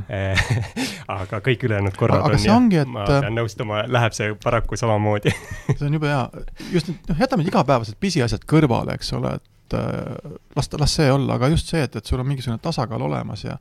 [1.19, 2.91] aga kõik ülejäänud korrad aga on ja ongi, et...
[2.93, 5.35] ma pean nõustuma, läheb see paraku samamoodi
[5.79, 6.25] see on jube hea,
[6.73, 11.39] just need, noh, jätame igapäevased pisiasjad kõrvale, eks ole, et äh, las las see olla,
[11.39, 13.59] aga just see, et, et sul on mingisugune tasakaal olemas ja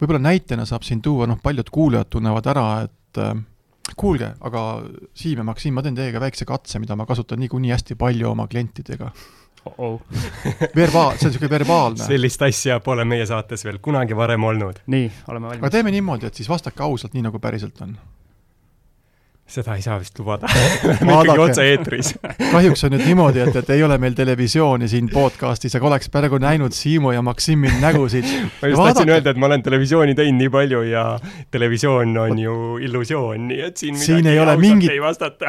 [0.00, 3.34] võib-olla näitena saab siin tuua, noh, paljud kuulajad tunnevad ära, et äh,
[3.98, 4.66] kuulge, aga
[5.18, 8.46] Siim ja Maksim, ma teen teiega väikse katse, mida ma kasutan niikuinii hästi palju oma
[8.50, 9.10] klientidega
[9.64, 9.74] oh.
[9.78, 10.00] -oh.
[10.80, 12.04] verbaal, see on niisugune verbaalne.
[12.04, 14.82] sellist asja pole meie saates veel kunagi varem olnud.
[14.86, 15.62] nii, oleme valmis.
[15.62, 17.96] aga teeme niimoodi, et siis vastake ausalt, nii nagu päriselt on
[19.48, 20.48] seda ei saa vist lubada.
[21.02, 22.12] Me ikkagi otse-eetris
[22.54, 26.40] kahjuks on nüüd niimoodi, et, et ei ole meil televisiooni siin podcast'is, aga oleks praegu
[26.42, 28.28] näinud Siimu ja Maksimi nägusid.
[28.62, 31.04] ma just tahtsin öelda, et ma olen televisiooni teinud nii palju ja
[31.52, 34.92] televisioon on ju illusioon, nii et siin siin ei ole mingit,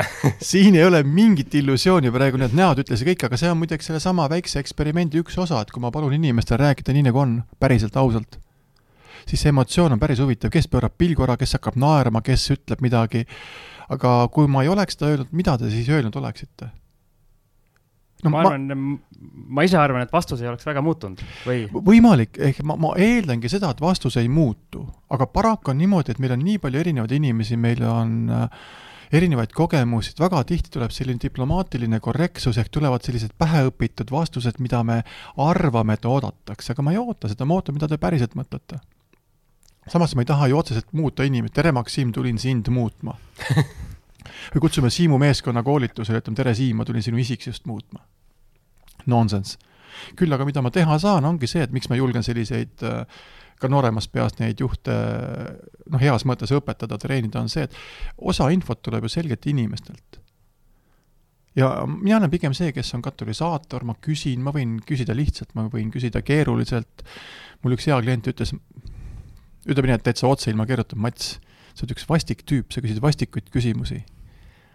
[0.54, 4.28] siin ei ole mingit illusiooni praegu, need näod ütlesid kõik, aga see on muideks sellesama
[4.32, 8.40] väikse eksperimendi üks osa, et kui ma palun inimestel rääkida nii, nagu on, päriselt, ausalt,
[9.28, 12.84] siis see emotsioon on päris huvitav, kes pöörab pilgu ära, kes hakkab naerma, kes ütleb
[12.86, 13.26] midagi
[13.92, 16.70] aga kui ma ei oleks seda öelnud, mida te siis öelnud oleksite?
[18.24, 19.00] no ma arvan ma...,
[19.58, 21.66] ma ise arvan, et vastus ei oleks väga muutunud või?
[21.74, 26.24] võimalik, ehk ma, ma eeldangi seda, et vastus ei muutu, aga paraku on niimoodi, et
[26.24, 28.66] meil on nii palju erinevaid inimesi, meil on äh,
[29.14, 34.82] erinevaid kogemusi, et väga tihti tuleb selline diplomaatiline korrektsus ehk tulevad sellised päheõpitud vastused, mida
[34.88, 35.02] me
[35.44, 38.80] arvame, et oodatakse, aga ma ei oota seda, ma ootan, mida te päriselt mõtlete
[39.90, 43.18] samas ma ei taha ju otseselt muuta inimest, tere Maksim, tulin sind muutma
[44.54, 48.04] või kutsume Siimu meeskonna koolitusele, ütleme tere Siim, ma tulin sinu isiksust muutma.
[49.06, 49.58] Nonsense.
[50.16, 53.04] küll aga mida ma teha saan, ongi see, et miks ma julgen selliseid äh,
[53.64, 57.78] ka nooremast peast neid juhte noh, heas mõttes õpetada, treenida, on see, et
[58.18, 60.20] osa infot tuleb ju selgelt inimestelt.
[61.56, 65.68] ja mina olen pigem see, kes on katalüsaator, ma küsin, ma võin küsida lihtsalt, ma
[65.72, 67.06] võin küsida keeruliselt,
[67.62, 68.56] mul üks hea klient ütles,
[69.68, 71.38] ütleme nii, et täitsa otse ilma keerutab, Mats,
[71.74, 74.04] sa oled üks vastik tüüp, sa küsid vastikuid küsimusi.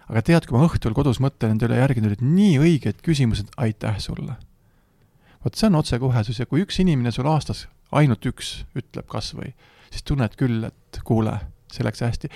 [0.09, 3.51] aga tead, kui ma õhtul kodus mõtlen nende üle järgi, need olid nii õiged küsimused,
[3.57, 4.39] aitäh sulle.
[5.45, 9.53] vot see on otsekohesus ja kui üks inimene sul aastas, ainult üks, ütleb kas või,
[9.91, 11.39] siis tunned küll, et kuule,
[11.73, 12.33] see läks hästi.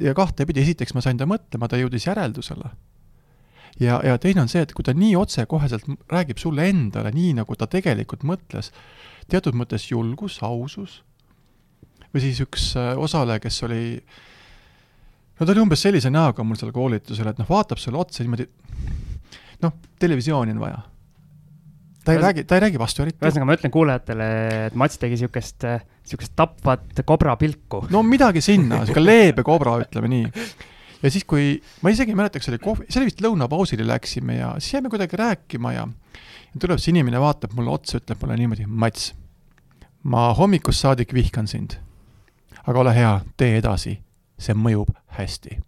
[0.00, 2.72] ja kahtepidi, esiteks ma sain ta mõtlema, ta jõudis järeldusele
[3.80, 7.56] ja, ja teine on see, et kui ta nii otsekoheselt räägib sulle endale nii, nagu
[7.56, 8.72] ta tegelikult mõtles,
[9.30, 11.00] teatud mõttes julgus, ausus,
[12.14, 13.82] või siis üks äh, osaleja, kes oli,
[15.38, 18.48] no ta oli umbes sellise näoga mul seal koolitusel, et noh, vaatab sulle otsa niimoodi,
[19.64, 20.80] noh, televisiooni on vaja.
[22.04, 22.26] ta ei Ühes...
[22.26, 23.20] räägi, ta ei räägi vastu eriti.
[23.22, 24.32] ühesõnaga, ma ütlen kuulajatele,
[24.66, 25.68] et Mats tegi niisugust,
[26.02, 27.84] niisugust tapvat kobra pilku.
[27.94, 30.26] no midagi sinna, niisugune leebe kobra, ütleme nii
[31.00, 34.40] ja siis, kui, ma isegi ei mäleta, kas oli kohv, see oli vist lõunapausile läksime
[34.40, 35.86] ja siis jäime kuidagi rääkima ja
[36.50, 39.12] ja tuleb see inimene, vaatab mulle otsa, ütleb mulle niimoodi, Mats,
[40.02, 41.78] ma hommikust saadik vihkan sind
[42.66, 43.96] aga ole hea, tee edasi,
[44.40, 45.58] see mõjub hästi.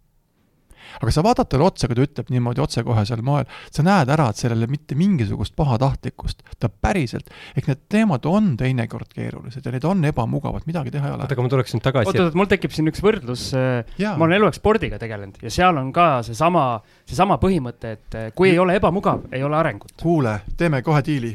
[0.92, 4.40] aga sa vaatad talle otsa, kui ta ütleb niimoodi otsekohesel moel, sa näed ära, et
[4.42, 10.04] sellele mitte mingisugust pahatahtlikkust, ta päriselt, ehk need teemad on teinekord keerulised ja need on
[10.04, 11.24] ebamugavad, midagi teha ei ole.
[11.24, 12.12] oota, aga ma tuleks nüüd tagasi.
[12.12, 15.88] oot, oot, mul tekib siin üks võrdlus, ma olen eluaeg spordiga tegelenud ja seal on
[15.96, 16.66] ka seesama,
[17.08, 19.96] seesama põhimõte, et kui ei ole ebamugav, ei ole arengut.
[20.02, 21.32] kuule, teeme kohe diili.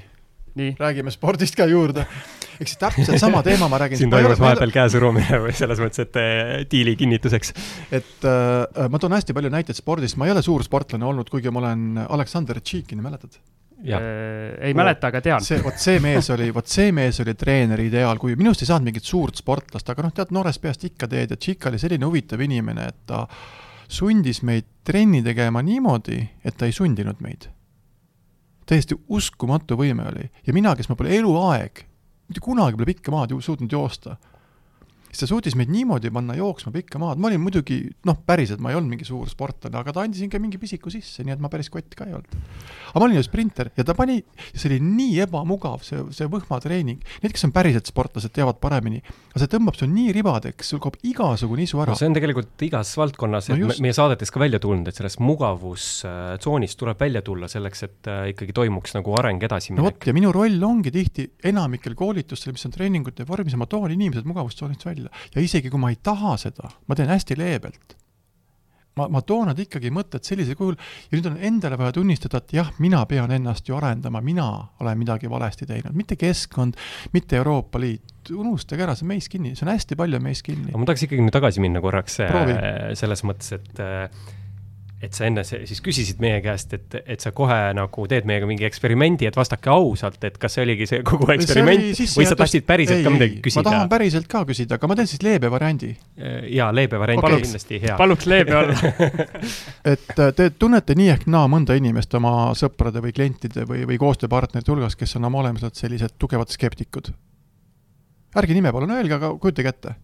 [0.58, 2.06] räägime spordist ka juurde
[2.58, 6.20] ehk siis täpselt sama teema ma räägin siin toimus vahepeal käesurumine või selles mõttes, et
[6.22, 7.54] äh, diili kinnituseks.
[7.92, 11.54] et äh, ma toon hästi palju näiteid spordist, ma ei ole suur sportlane olnud, kuigi
[11.54, 13.40] ma olen Aleksander Tšikini, mäletad?
[13.78, 15.44] Äh, ei no, mäleta, aga tean.
[15.46, 18.90] see, vot see mees oli, vot see mees oli treeneri ideaal, kui minust ei saanud
[18.90, 22.42] mingit suurt sportlast, aga noh, tead, noorest peast ikka teed ja Tšik oli selline huvitav
[22.42, 23.28] inimene, et ta
[23.88, 27.52] sundis meid trenni tegema niimoodi, et ta ei sundinud meid.
[28.68, 31.86] täiesti uskumatu võime oli ja mina, kes ma pole eluaeg
[32.28, 34.18] mitte kunagi pole pikka maad ju suutnud joosta.
[35.12, 38.72] Siis ta suutis meid niimoodi panna jooksma pikka maad, ma olin muidugi noh, päriselt ma
[38.72, 41.52] ei olnud mingi suur sportlane, aga ta andis ikka mingi pisiku sisse, nii et ma
[41.52, 42.36] päris kott ka ei olnud.
[42.92, 44.20] aga ma olin ju sprinter ja ta pani,
[44.54, 47.04] see oli nii ebamugav, see, see võhmatreening.
[47.24, 49.02] Need, kes on päriselt sportlased, teavad paremini.
[49.32, 52.00] aga see tõmbab sul nii ribadeks, sul kaob igasugune isu ära no,.
[52.00, 56.80] see on tegelikult igas valdkonnas no, et meie saadetes ka välja tulnud, et sellest mugavustsoonist
[56.80, 59.82] tuleb välja tulla selleks, et äh, ikkagi toimuks nagu areng edasiminek.
[59.82, 63.94] no vot, ja minu roll ongi tihti enamikel koolitustel, mis on treeningute vormis ma toon
[63.94, 65.32] inimesed mugavustsoonist välja välja.
[65.36, 67.96] ja isegi kui ma ei taha seda, ma teen hästi leebelt.
[68.98, 72.56] ma, ma toon nad ikkagi mõtted sellisel kujul ja nüüd on endale vaja tunnistada, et
[72.58, 74.48] jah, mina pean ennast ju arendama, mina
[74.82, 76.80] olen midagi valesti teinud, mitte keskkond,
[77.14, 80.72] mitte Euroopa Liit, unustage ära, see on meis kinni, see on hästi palju meis kinni.
[80.74, 82.58] aga ma tahaks ikkagi nüüd tagasi minna korraks Proovi.
[82.58, 84.10] Äh, selles mõttes, et äh,
[84.98, 88.66] et sa enne siis küsisid meie käest, et, et sa kohe nagu teed meiega mingi
[88.66, 92.66] eksperimendi, et vastake ausalt, et kas see oligi see kogu eksperiment see või sa tahtsid
[92.66, 93.62] päriselt ei, ka midagi küsida?
[93.62, 95.92] ma tahan päriselt ka küsida, aga ma teen siis leebe variandi.
[96.18, 97.44] Äh, jaa, leebe variant okay.
[97.46, 98.00] kindlasti hea.
[98.00, 98.74] paluks leebe olla
[99.94, 104.02] et äh, te tunnete nii ehk naa mõnda inimest oma sõprade või klientide või, või
[104.02, 107.14] koostööpartnerite hulgas, kes on oma olemuselt sellised tugevad skeptikud.
[108.34, 109.98] ärge nime palun öelge, aga kujutage ette.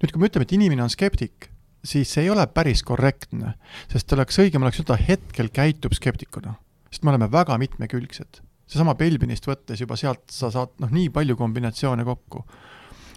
[0.00, 1.49] nüüd, kui me ütleme, et inimene on skeptik
[1.84, 3.54] siis see ei ole päris korrektne,
[3.90, 6.54] sest oleks õigem oleks öelda, hetkel käitub skeptikuna.
[6.90, 8.42] sest me oleme väga mitmekülgsed.
[8.66, 12.44] seesama Belbinist võttes juba sealt sa saad noh, nii palju kombinatsioone kokku.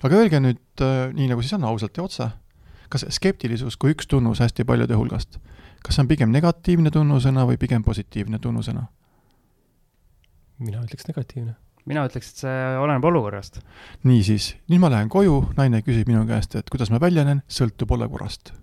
[0.04, 2.30] aga öelge nüüd äh, nii, nagu siis on, ausalt ja otse,
[2.90, 5.40] kas skeptilisus kui üks tunnus hästi paljude hulgast,
[5.84, 8.88] kas see on pigem negatiivne tunnusõna või pigem positiivne tunnusõna?
[10.64, 11.58] mina ütleks negatiivne
[11.90, 13.60] mina ütleks, et see oleneb olukorrast.
[14.08, 18.54] niisiis, nüüd ma lähen koju, naine küsib minu käest, et kuidas ma väljenen, sõltub olukorrast.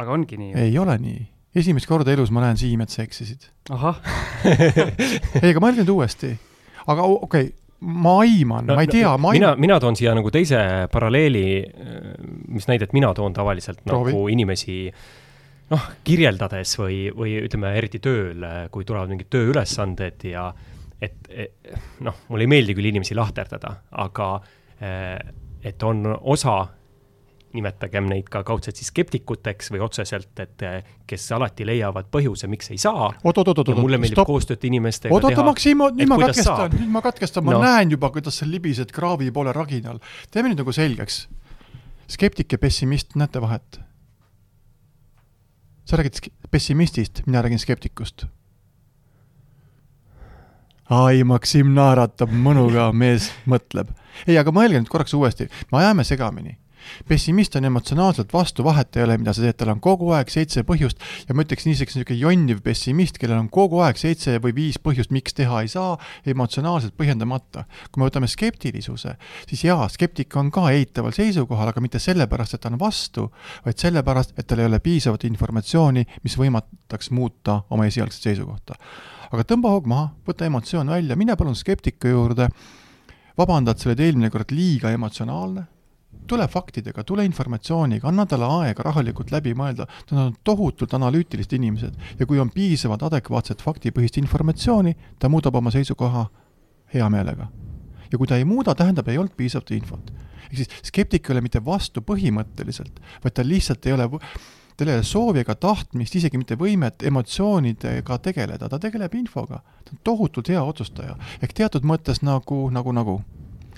[0.00, 0.52] aga ongi nii?
[0.66, 1.22] ei ole nii.
[1.60, 3.50] esimest korda elus ma näen, Siim, et sa eksisid.
[3.70, 4.00] ahah
[5.42, 6.34] ei, aga mõelge nüüd uuesti.
[6.86, 9.38] aga okei okay, ma aiman no,, ma ei tea, ma aiman.
[9.38, 10.60] mina, mina toon siia nagu teise
[10.92, 11.44] paralleeli,
[12.52, 14.12] mis näidet mina toon tavaliselt Proovi.
[14.12, 14.82] nagu inimesi
[15.70, 20.50] noh, kirjeldades või, või ütleme, eriti tööl, kui tulevad mingid tööülesanded ja
[21.02, 21.72] et, et
[22.04, 24.28] noh, mulle ei meeldi küll inimesi lahterdada, aga
[24.80, 25.16] eh,
[25.64, 26.60] et on osa,
[27.50, 30.62] nimetagem neid ka kaudselt siis skeptikuteks või otseselt, et
[31.10, 33.10] kes alati leiavad põhjuse, miks ei saa.
[33.24, 35.34] mulle meeldib koostööd inimestega oot, teha.
[35.34, 37.62] oot-oot, Maksim, nüüd ma katkestan, nüüd ma katkestan, ma no.
[37.66, 39.98] näen juba, kuidas sa libised kraavi poole raginal.
[40.30, 41.24] teeme nüüd nagu selgeks.
[42.10, 43.80] skeptik ja pessimist, näete vahet?
[45.84, 48.28] sa räägid pessimistist, mina räägin skeptikust
[50.90, 53.92] ai, Maksim naeratab mõnuga, mees mõtleb.
[54.26, 56.56] ei, aga mõelge nüüd korraks uuesti, me ajame segamini.
[57.06, 60.64] pessimist on emotsionaalselt vastu, vahet ei ole, mida sa teed, tal on kogu aeg seitse
[60.66, 60.98] põhjust
[61.28, 65.12] ja ma ütleks niisugune niisugune jonniv pessimist, kellel on kogu aeg seitse või viis põhjust,
[65.14, 65.94] miks teha ei saa,
[66.26, 67.66] emotsionaalselt põhjendamata.
[67.92, 69.14] kui me võtame skeptilisuse,
[69.46, 73.30] siis jaa, skeptik on ka eitaval seisukohal, aga mitte sellepärast, et ta on vastu,
[73.64, 78.80] vaid sellepärast, et tal ei ole piisavat informatsiooni, mis võimaldaks muuta oma esialgset seisukohta
[79.30, 82.48] aga tõmba hoog maha, võta emotsioon välja, mine palun skeptiku juurde,
[83.38, 85.66] vabanda, et sa olid eelmine kord liiga emotsionaalne,
[86.30, 92.20] tule faktidega, tule informatsiooniga, anna talle aega rahulikult läbi mõelda, nad on tohutult analüütilised inimesed
[92.20, 96.26] ja kui on piisavalt adekvaatset faktipõhist informatsiooni, ta muudab oma seisukoha
[96.94, 97.48] hea meelega.
[98.10, 100.12] ja kui ta ei muuda, tähendab, ei olnud piisavalt infot.
[100.50, 105.02] ehk siis skeptik ei ole mitte vastu põhimõtteliselt, vaid ta lihtsalt ei ole tal ole
[105.06, 109.62] soovi ega tahtmist, isegi mitte võimet emotsioonidega tegeleda, ta tegeleb infoga.
[109.84, 111.16] ta on tohutult hea otsustaja.
[111.42, 113.20] ehk teatud mõttes nagu, nagu, nagu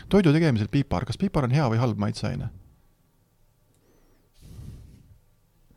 [0.09, 2.51] toidu tegemisel pipar, kas pipar on hea või halb maitseaine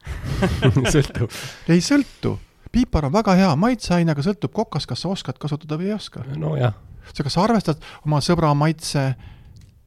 [0.94, 1.32] sõltub.
[1.70, 2.38] ei sõltu.
[2.72, 6.26] piipar on väga hea maitseaine, aga sõltub kokast, kas sa oskad kasutada või ei oska.
[6.38, 6.76] nojah.
[7.14, 9.14] sa kas arvestad oma sõbra maitse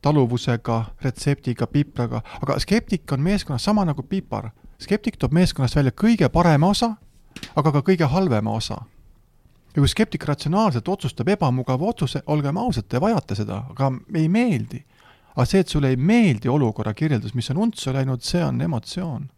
[0.03, 6.29] taluvusega, retseptiga, pipraga, aga skeptik on meeskonnas sama nagu piipar skeptik toob meeskonnast välja kõige
[6.33, 6.93] parema osa,
[7.59, 8.85] aga ka kõige halvema osa.
[9.75, 14.85] ja kui skeptik ratsionaalselt otsustab ebamugava otsuse, olgem ausad, te vajate seda, aga ei meeldi.
[15.37, 19.29] aga see, et sulle ei meeldi olukorra kirjeldus, mis on untsu läinud, see on emotsioon.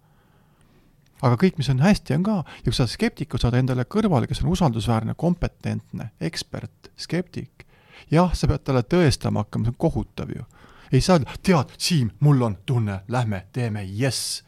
[1.22, 4.42] aga kõik, mis on hästi, on ka, ja kui sa skeptiku saad endale kõrvale, kes
[4.44, 7.66] on usaldusväärne, kompetentne, ekspert, skeptik,
[8.11, 10.44] jah, sa pead talle tõestama hakkama, see on kohutav ju.
[10.92, 14.42] ei saa, tead, Siim, mul on tunne, lähme, teeme, jess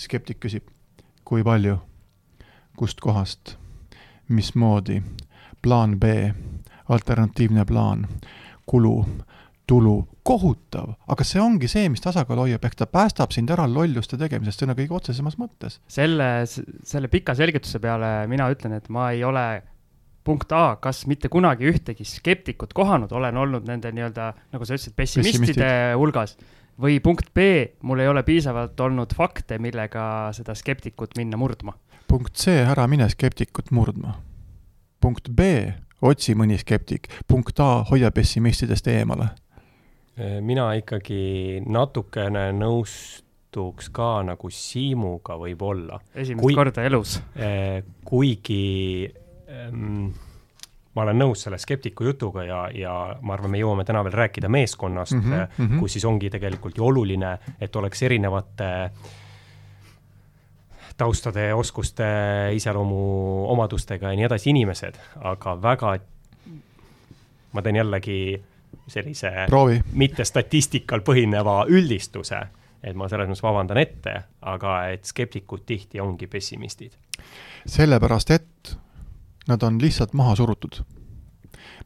[0.00, 0.68] skeptik küsib,
[1.24, 1.76] kui palju,
[2.78, 3.56] kust kohast,
[4.32, 5.00] mismoodi,
[5.62, 6.30] plaan B,
[6.90, 8.06] alternatiivne plaan,
[8.66, 8.94] kulu,
[9.70, 14.18] tulu, kohutav, aga see ongi see, mis tasakaalu hoiab, ehk ta päästab sind ära lolluste
[14.18, 15.80] tegemisest sõna kõige otsesemas mõttes.
[15.90, 19.46] selle, selle pika selgituse peale mina ütlen, et ma ei ole
[20.24, 24.94] punkt A, kas mitte kunagi ühtegi skeptikut kohanud, olen olnud nende nii-öelda, nagu sa ütlesid,
[24.98, 26.36] pessimistide hulgas
[26.80, 27.46] või punkt B,
[27.82, 31.74] mul ei ole piisavalt olnud fakte, millega seda skeptikut minna murdma.
[32.08, 34.16] punkt C, ära mine skeptikut murdma.
[35.00, 35.40] punkt B,
[36.02, 37.08] otsi mõni skeptik.
[37.28, 39.28] punkt A, hoia pessimistidest eemale.
[40.40, 46.00] mina ikkagi natukene nõustuks ka nagu Siimuga võib-olla.
[46.14, 47.20] esimest Kui, korda elus.
[48.04, 49.12] kuigi
[49.48, 50.10] ähm,
[50.94, 54.48] ma olen nõus selle skeptiku jutuga ja, ja ma arvan, me jõuame täna veel rääkida
[54.50, 55.80] meeskonnast mm, -hmm, mm -hmm.
[55.80, 58.70] kus siis ongi tegelikult ju oluline, et oleks erinevate
[60.96, 62.04] taustade, oskuste,
[62.52, 65.98] iseloomu omadustega ja nii edasi inimesed, aga väga,
[67.52, 68.42] ma teen jällegi
[68.86, 69.80] sellise Proovi.
[69.92, 72.40] mitte statistikal põhineva üldistuse,
[72.82, 76.92] et ma selles mõttes vabandan ette, aga et skeptikud tihti ongi pessimistid.
[77.66, 78.76] sellepärast, et
[79.50, 80.82] nad on lihtsalt maha surutud.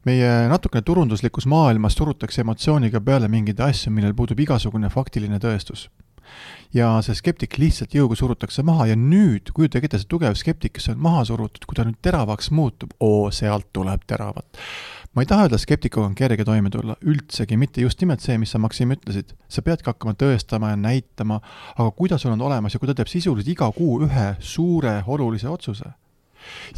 [0.05, 5.87] meie natukene turunduslikus maailmas surutakse emotsiooniga peale mingeid asju, millel puudub igasugune faktiline tõestus.
[6.73, 10.89] ja see skeptik lihtsalt jõuga surutakse maha ja nüüd, kujutage ette, see tugev skeptik, kes
[10.93, 14.61] on maha surutud, kui ta nüüd teravaks muutub, oo, sealt tuleb teravat
[15.15, 18.51] ma ei taha öelda, skeptikuga on kerge toime tulla, üldsegi mitte just nimelt see, mis
[18.51, 19.31] sa, Maksim, ütlesid.
[19.47, 21.39] sa peadki hakkama tõestama ja näitama,
[21.75, 24.97] aga kui ta sul on olemas ja kui ta teeb sisuliselt iga kuu ühe suure
[25.07, 25.93] olulise otsuse,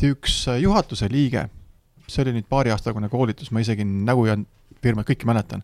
[0.02, 1.48] ja üks äh, juhatuse liige,
[2.08, 4.38] see oli nüüd paari aasta tagune koolitus, ma isegi nägu ja
[4.84, 5.64] firmat kõike mäletan,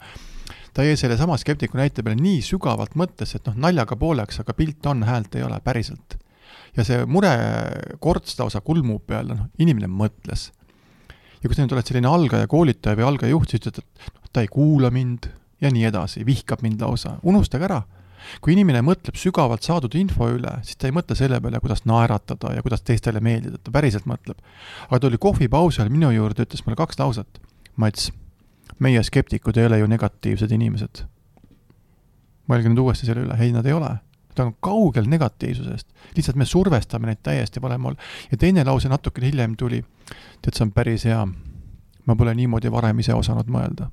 [0.73, 4.85] ta jäi sellesama skeptiku näite peale nii sügavalt mõttesse, et noh, naljaga pooleks, aga pilt
[4.89, 6.17] on, häält ei ole, päriselt.
[6.77, 10.51] ja see murekorts lausa kulmub peale, noh, inimene mõtles.
[11.41, 14.29] ja kui sa nüüd oled selline algaja koolitaja või algaja juht, siis ütled, et noh,
[14.33, 15.29] ta ei kuula mind
[15.61, 17.83] ja nii edasi, vihkab mind lausa, unustage ära
[18.41, 22.53] kui inimene mõtleb sügavalt saadud info üle, siis ta ei mõtle selle peale, kuidas naeratada
[22.57, 24.39] ja kuidas teistele meeldida, ta päriselt mõtleb.
[24.89, 27.41] aga ta oli kohvipausi ajal minu juurde, ütles mulle kaks lauset.
[27.75, 28.11] Mats,
[28.79, 31.05] meie skeptikud ei ole ju negatiivsed inimesed.
[32.49, 33.97] mõelge nüüd uuesti selle üle, ei, nad ei ole.
[34.35, 37.95] ta on kaugel negatiivsusest, lihtsalt me survestame neid täiesti vale moel.
[38.31, 39.83] ja teine lause natukene hiljem tuli,
[40.41, 41.27] tead, see on päris hea.
[42.05, 43.89] ma pole niimoodi varem ise osanud mõelda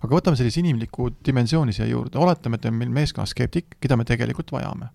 [0.00, 4.06] aga võtame sellise inimliku dimensiooni siia juurde, oletame, et on meil meeskonnas skeptik, keda me
[4.08, 4.90] tegelikult vajame.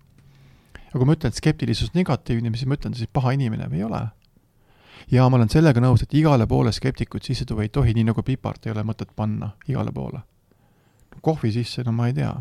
[0.86, 3.88] aga kui ma ütlen, et skeptilisus negatiivne, siis ma ütlen, siis paha inimene või ei
[3.88, 4.02] ole?
[5.12, 8.22] ja ma olen sellega nõus, et igale poole skeptikuid sisse tuua ei tohi, nii nagu
[8.26, 10.22] pipart ei ole mõtet panna igale poole.
[11.20, 12.32] kohvi sisse, no ma ei tea.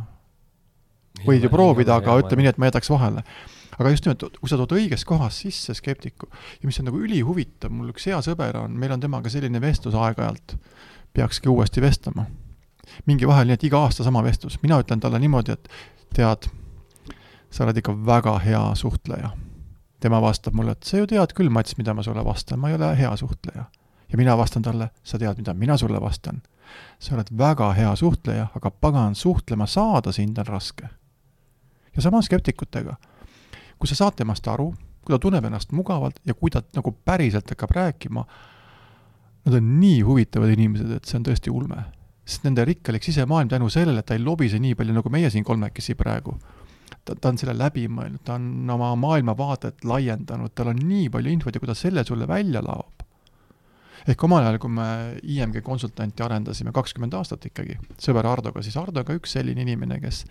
[1.26, 3.24] võid ju proovida, aga ütleme nii, et ma jätaks vahele
[3.76, 7.74] aga just nimelt, kui sa tood õiges kohas sisse skeptiku ja mis on nagu ülihuvitav,
[7.76, 10.56] mul üks hea sõber on, meil on temaga selline vestlus aeg-ajalt,
[11.16, 12.28] peakski uuesti vestlema.
[13.06, 15.70] Mingi vahel nii, et iga aasta sama vestlus, mina ütlen talle niimoodi, et
[16.16, 16.48] tead,
[17.52, 19.30] sa oled ikka väga hea suhtleja.
[20.00, 22.76] tema vastab mulle, et sa ju tead küll, Mats, mida ma sulle vastan, ma ei
[22.76, 23.66] ole hea suhtleja.
[24.12, 26.42] ja mina vastan talle, sa tead, mida mina sulle vastan.
[27.00, 30.90] sa oled väga hea suhtleja, aga pagan, suhtlema saada sind on raske.
[31.96, 32.96] ja sama skeptikutega.
[33.80, 34.74] kui sa saad temast aru,
[35.06, 38.26] kui ta tunneb ennast mugavalt ja kui ta nagu päriselt hakkab rääkima,
[39.46, 41.84] Nad on nii huvitavad inimesed, et see on tõesti ulme.
[42.26, 45.46] Sest nende rikkalik sisemaailm tänu sellele, et ta ei lobise nii palju, nagu meie siin
[45.46, 46.34] kolmekesi praegu,
[47.06, 51.34] ta, ta on selle läbi mõelnud, ta on oma maailmavaadet laiendanud, tal on nii palju
[51.36, 53.06] infot ja kui ta selle sulle välja laob,
[54.10, 54.88] ehk omal ajal, kui me
[55.22, 60.26] IMG konsultanti arendasime kakskümmend aastat ikkagi, sõber Hardoga, siis Hardo ka üks selline inimene, kes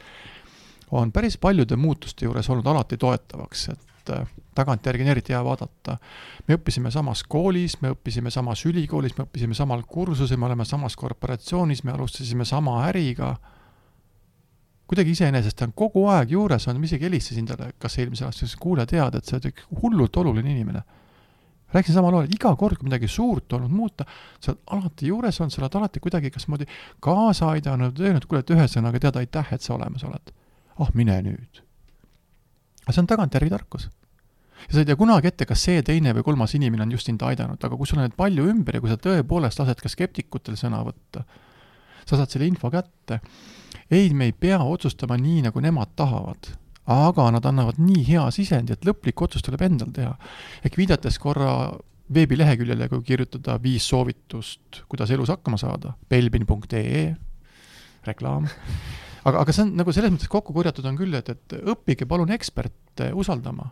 [0.94, 4.12] on päris paljude muutuste juures olnud alati toetavaks, et
[4.54, 5.96] tagantjärgi on eriti hea vaadata.
[6.48, 10.96] me õppisime samas koolis, me õppisime samas ülikoolis, me õppisime samal kursusel, me oleme samas
[10.96, 13.36] korporatsioonis, me alustasime sama äriga.
[14.86, 18.52] kuidagi iseenesest ta on kogu aeg juures olnud, ma isegi helistasin talle, kas eelmisel aastal,
[18.60, 20.82] kuule, tead, et sa oled ikka hullult oluline inimene
[21.74, 24.04] rääkisin sama loo, et iga kord, kui midagi suurt olnud muuta,
[24.38, 26.68] sa oled alati juures olnud, sa oled alati kuidagi kasmoodi
[27.02, 30.34] kaasa aidanud, öelnud, kuule, et ühesõnaga tead, aitäh, et sa olemas oled.
[30.78, 31.64] ah, mine nüüd
[32.84, 33.88] aga see on tagantjärgi tarkus.
[34.68, 37.22] Ja sa ei tea kunagi ette, kas see teine või kolmas inimene on just sind
[37.22, 40.58] aidanud, aga kui sul on neid palju ümber ja kui sa tõepoolest lased ka skeptikutel
[40.60, 41.24] sõna võtta,
[42.04, 43.20] sa saad selle info kätte.
[43.90, 46.50] ei, me ei pea otsustama nii, nagu nemad tahavad,
[46.90, 50.16] aga nad annavad nii hea sisendi, et lõplik otsus tuleb endal teha.
[50.64, 51.72] ehk viidates korra
[52.14, 57.14] veebileheküljele, kui kirjutada viis soovitust, kuidas elus hakkama saada, belbin.ee,
[58.04, 58.48] reklaam
[59.24, 62.32] aga, aga see on nagu selles mõttes kokku korjatud on küll, et, et õppige palun
[62.34, 63.70] eksperte usaldama.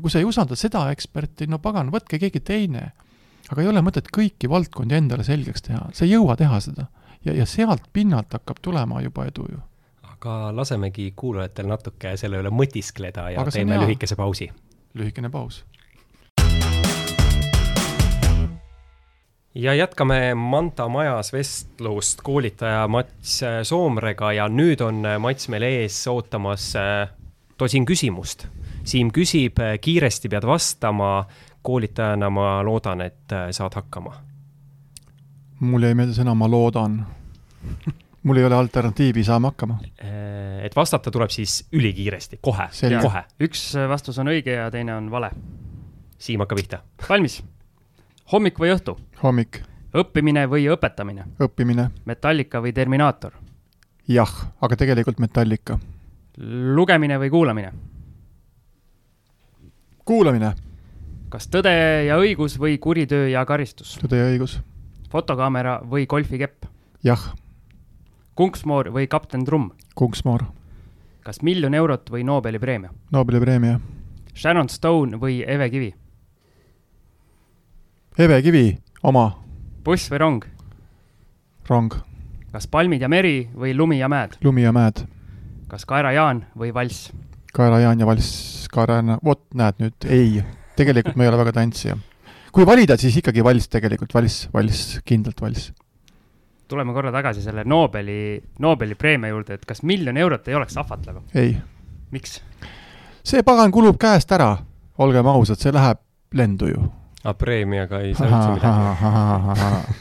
[0.00, 2.90] Kui sa ei usalda seda eksperti, no pagan, võtke keegi teine.
[3.50, 6.86] aga ei ole mõtet kõiki valdkondi endale selgeks teha, sa ei jõua teha seda.
[7.24, 9.62] ja, ja sealt pinnalt hakkab tulema juba edu ju.
[10.02, 14.50] aga lasemegi kuulajatel natuke selle üle mõtiskleda ja aga teeme lühikese pausi.
[14.94, 15.64] lühikene paus
[19.56, 26.74] ja jätkame Manta majas vestlust koolitaja Mats Soomrega ja nüüd on Mats meil ees ootamas
[26.76, 27.08] äh,
[27.56, 28.46] tosin küsimust.
[28.86, 31.26] Siim küsib, äh, kiiresti pead vastama.
[31.66, 34.14] koolitajana ma loodan, et äh, saad hakkama.
[35.60, 37.00] mul jäi meelde sõna ma loodan
[38.22, 39.80] mul ei ole alternatiivi, saame hakkama.
[40.62, 42.68] et vastata tuleb siis ülikiiresti, kohe,
[43.02, 43.24] kohe.
[43.40, 45.30] üks vastus on õige ja teine on vale.
[46.18, 46.82] Siim, hakka pihta.
[47.08, 47.42] valmis
[48.32, 48.96] hommik või õhtu?
[49.22, 49.60] hommik.
[49.94, 51.26] õppimine või õpetamine?
[51.42, 51.90] õppimine.
[52.04, 53.36] Metallica või Terminaator?
[54.08, 55.78] jah, aga tegelikult Metallica.
[56.38, 57.72] lugemine või kuulamine?
[60.06, 60.52] Kuulamine.
[61.28, 61.72] kas tõde
[62.06, 63.96] ja õigus või kuritöö ja karistus?
[64.02, 64.60] tõde ja õigus.
[65.10, 66.64] fotokaamera või golfikepp?
[67.04, 67.34] jah.
[68.36, 69.70] Kunksmoor või kapten Trumm?
[69.94, 70.44] Kunksmoor.
[71.24, 72.90] kas miljon eurot või Nobeli preemia?
[73.12, 73.80] Nobeli preemia.
[74.34, 75.94] Shannon Stone või Eve Kivi?
[78.18, 79.30] Eve Kivi, oma.
[79.84, 80.44] buss või rong?
[81.68, 81.94] rong.
[82.52, 84.38] kas palmid ja meri või lumi ja mäed?
[84.44, 85.02] lumi ja mäed.
[85.68, 87.10] kas Kaera-Jaan või valss?
[87.56, 90.42] Kaera-Jaan ja valss, Kaera-Jaan, vot näed nüüd, ei,
[90.76, 91.96] tegelikult ma ei ole väga tantsija.
[92.52, 95.72] kui valida, siis ikkagi valss tegelikult, valss, valss, kindlalt valss.
[96.68, 101.22] tuleme korra tagasi selle Nobeli, Nobeli preemia juurde, et kas miljon eurot ei oleks ahvatlev?
[101.34, 101.56] ei.
[102.10, 102.40] miks?
[103.24, 104.56] see pagan kulub käest ära,
[104.98, 106.02] olgem ausad, see läheb
[106.36, 106.90] lendu ju
[107.26, 109.94] aga preemiaga ei saa üldse midagi.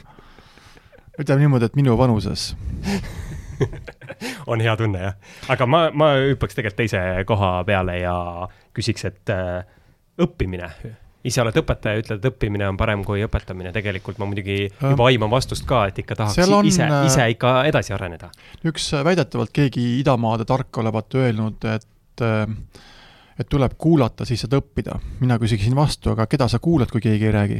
[1.21, 2.51] ütleme niimoodi, et minu vanuses
[4.51, 5.15] on hea tunne, jah.
[5.53, 8.15] aga ma, ma hüppaks tegelikult teise koha peale ja
[8.75, 9.65] küsiks, et äh,
[10.21, 10.69] õppimine.
[11.25, 15.31] ise oled õpetaja, ütled, et õppimine on parem kui õpetamine, tegelikult ma muidugi juba aiman
[15.31, 18.29] vastust ka, et ikka tahaks on, ise, äh, ise ikka edasi areneda.
[18.65, 22.45] üks väidetavalt keegi idamaade tark olevat öelnud, et äh,
[23.39, 24.99] et tuleb kuulata, siis saad õppida.
[25.19, 27.59] mina küsiksin vastu, aga keda sa kuulad, kui keegi ei räägi?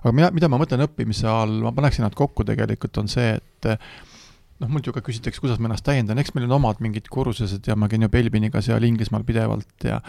[0.00, 3.70] aga mina, mida ma mõtlen õppimise all, ma paneksin nad kokku tegelikult, on see, et
[4.62, 7.66] noh, mult ju ka küsitakse, kuidas ma ennast täiendan, eks meil on omad mingid kursused
[7.68, 10.00] ja ma käin ju Belbiniga seal Inglismaal pidevalt ja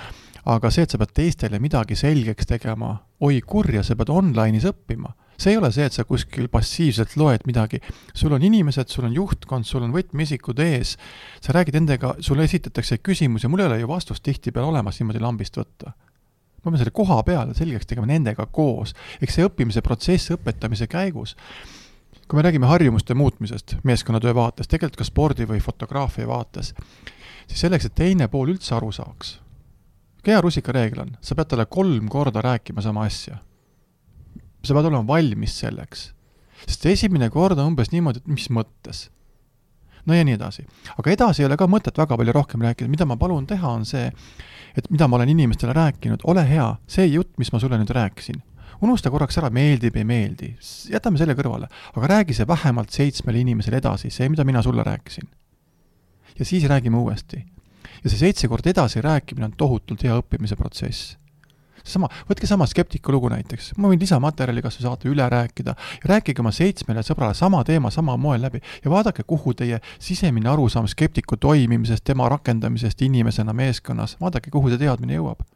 [0.47, 2.95] aga see, et sa pead teistele midagi selgeks tegema,
[3.27, 7.45] oi kurja, sa pead online'is õppima see ei ole see, et sa kuskil passiivselt loed
[7.45, 7.79] midagi.
[8.13, 10.95] sul on inimesed, sul on juhtkond, sul on võtmeisikud ees,
[11.41, 15.57] sa räägid nendega, sulle esitatakse küsimusi, mul ei ole ju vastust tihtipeale olemas niimoodi lambist
[15.57, 15.93] võtta.
[16.63, 18.95] ma pean selle koha peal selgeks tegema nendega koos.
[19.21, 21.35] eks see õppimise protsess õpetamise käigus,
[22.27, 26.73] kui me räägime harjumuste muutmisest meeskonnatöö vaates, tegelikult ka spordi või fotograafia vaates,
[27.47, 29.37] siis selleks, et teine pool üldse aru saaks,
[30.27, 33.37] hea rusikareegel on, sa pead talle kolm korda rääkima sama asja
[34.67, 36.11] sa pead olema valmis selleks.
[36.65, 39.07] sest esimene kord on umbes niimoodi, et mis mõttes.
[40.05, 40.65] no ja nii edasi.
[40.97, 43.85] aga edasi ei ole ka mõtet väga palju rohkem rääkida, mida ma palun teha, on
[43.85, 44.11] see,
[44.75, 48.41] et mida ma olen inimestele rääkinud, ole hea, see jutt, mis ma sulle nüüd rääkisin,
[48.81, 50.53] unusta korraks ära, meeldib, ei meeldi,
[50.91, 55.29] jätame selle kõrvale, aga räägi see vähemalt seitsmele inimesele edasi, see, mida mina sulle rääkisin.
[56.39, 57.45] ja siis räägime uuesti.
[58.03, 61.17] ja see seitse korda edasi rääkimine on tohutult hea õppimise protsess.
[61.87, 65.75] Seesama, võtke sama skeptiku lugu näiteks, ma võin lisamaterjali kas või saata üle rääkida.
[66.03, 68.59] Rääkige oma seitsmele sõbrale sama teema samal moel läbi.
[68.83, 74.83] Ja vaadake, kuhu teie sisemine arusaam skeptiku toimimisest, tema rakendamisest inimesena meeskonnas, vaadake, kuhu see
[74.83, 75.47] teadmine jõuab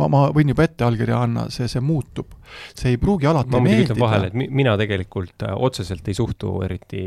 [0.00, 2.36] ma, ma võin juba ette allkirja anda, see, see muutub.
[2.74, 3.98] see ei pruugi alati ma meeldida.
[4.00, 7.02] vahele, et mina tegelikult äh, otseselt ei suhtu eriti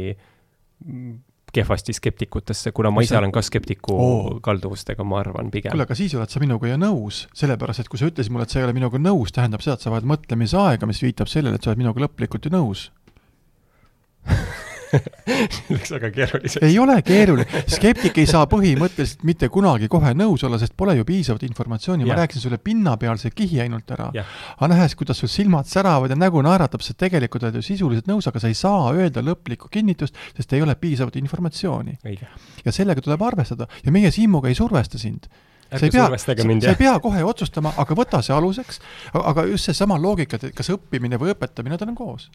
[1.55, 4.25] kehvasti skeptikutesse, kuna ma ise olen ka skeptiku oh.
[4.43, 5.71] kalduvustega, ma arvan, pigem.
[5.71, 8.51] kuule, aga siis oled sa minuga ju nõus, sellepärast et kui sa ütlesid mulle, et
[8.51, 11.63] sa ei ole minuga nõus, tähendab seda, et sa vajad mõtlemisaega, mis viitab sellele, et
[11.63, 12.89] sa oled minuga lõplikult ju nõus
[15.75, 16.63] Läks väga keeruliseks.
[16.65, 21.05] ei ole keeruline, skeptik ei saa põhimõtteliselt mitte kunagi kohe nõus olla, sest pole ju
[21.07, 24.11] piisavat informatsiooni, ma rääkisin sulle pinnapealse kihi ainult ära.
[24.57, 28.27] aga nähes, kuidas sul silmad säravad ja nägu naeratab, sa tegelikult oled ju sisuliselt nõus,
[28.29, 31.99] aga sa ei saa öelda lõplikku kinnitust, sest ei ole piisavat informatsiooni.
[32.65, 33.67] ja sellega tuleb arvestada.
[33.85, 35.27] Ja meie Siimuga ei survesta sind.
[35.65, 38.77] Sa ei pea, sa, sa ei pea kohe otsustama, aga võta see aluseks,
[39.17, 42.29] aga just seesama loogika, et kas õppimine või õpetamine, need on koos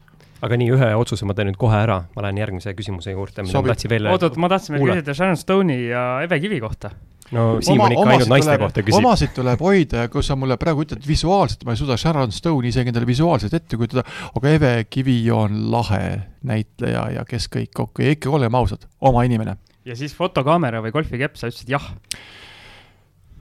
[0.44, 3.60] aga nii, ühe otsuse ma teen nüüd kohe ära, ma lähen järgmise küsimuse juurde, mida
[3.60, 6.92] ma tahtsin veel oot-oot, ma tahtsin veel küsida Sharon Stone'i ja Eve Kivi kohta.
[7.36, 8.98] no Siim on ikka ainult naiste tuleb, kohta küsib.
[9.00, 12.72] omasid tuleb hoida ja kui sa mulle praegu ütled visuaalselt, ma ei suuda Sharon Stone'i
[12.72, 16.02] isegi endale visuaalselt ette kujutada, aga Eve Kivi on lahe
[16.48, 19.58] näitleja ja kes kõik kokku ja ikka oleme ausad, oma inimene.
[19.84, 21.92] ja siis fotokaamera või golfikepp, sa ütlesid jah?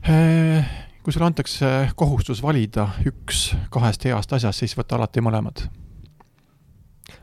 [0.09, 0.67] Äh,
[1.03, 5.67] kui sulle antakse kohustus valida üks kahest heast asjast, siis võta alati mõlemad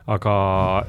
[0.07, 0.33] aga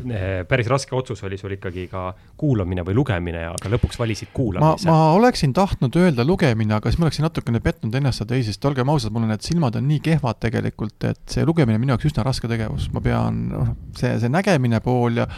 [0.09, 4.89] eh, päris raske otsus oli sul ikkagi ka kuulamine või lugemine, aga lõpuks valisid kuulamise.
[4.91, 8.69] ma, oleksin tahtnud öelda lugemine, aga siis ma oleksin natukene petnud ennast seal teises, sest
[8.71, 11.97] olgem ausad, mul on need silmad on nii kehvad tegelikult, et see lugemine on minu
[11.97, 15.29] jaoks üsna raske tegevus, ma pean, noh, see, see nägemine pool ja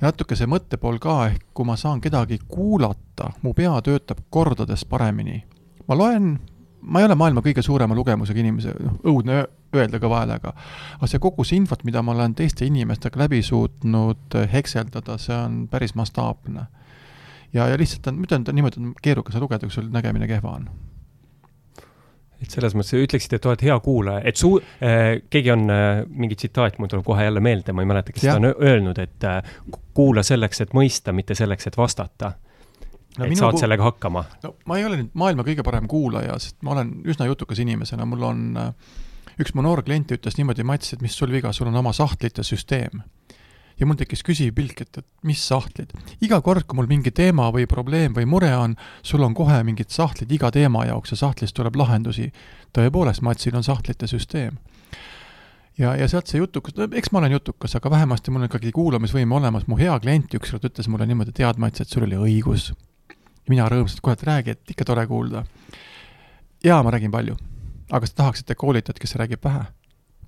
[0.00, 4.84] ja natuke see mõttepool ka, ehk kui ma saan kedagi kuulata, mu pea töötab kordades
[4.88, 5.42] paremini.
[5.88, 6.36] ma loen
[6.80, 9.44] ma ei ole maailma kõige suurema lugemusega inimese, noh, õudne
[9.76, 10.52] öelda ka vahele, aga
[10.98, 15.62] aga see kogu see infot, mida ma olen teiste inimestega läbi suutnud hekseldada, see on
[15.72, 16.66] päris mastaapne.
[17.52, 20.58] ja, ja lihtsalt on, ma ütlen niimoodi, et keerukas on lugeda, kui sul nägemine kehva
[20.60, 20.68] on.
[22.36, 26.36] Et selles mõttes ütleksid, et oled hea kuulaja, et su äh,, keegi on äh,, mingi
[26.36, 29.54] tsitaat mul tuleb kohe jälle meelde, ma ei mäleta, kes seda on öelnud, et äh,
[29.96, 32.34] kuula selleks, et mõista, mitte selleks, et vastata
[33.18, 34.24] no, et saad sellega hakkama?
[34.44, 38.06] no ma ei ole nüüd maailma kõige parem kuulaja, sest ma olen üsna jutukas inimesena,
[38.08, 38.96] mul on äh,
[39.42, 42.44] üks mu noor klient ütles niimoodi, Mats, et mis sul viga, sul on oma sahtlite
[42.46, 43.02] süsteem.
[43.76, 45.92] ja mul tekkis küsiv pilk, et, et mis sahtlid.
[46.24, 49.92] iga kord, kui mul mingi teema või probleem või mure on, sul on kohe mingid
[49.92, 52.32] sahtlid iga teema jaoks ja sahtlist tuleb lahendusi.
[52.72, 54.56] tõepoolest, Matsil on sahtlite süsteem
[55.78, 58.72] ja, ja sealt see jutukas, no eks ma olen jutukas, aga vähemasti mul on ikkagi
[58.72, 62.70] kuulamisvõime olemas, mu hea klient ükskord ütles mulle niimoodi, tead, Mats, et sul oli õigus
[63.48, 65.44] mina rõõmsalt, et räägi, et ikka tore kuulda.
[66.64, 67.36] jaa, ma räägin palju.
[67.90, 69.66] aga kas te tahaksite koolitajat, kes räägib vähe?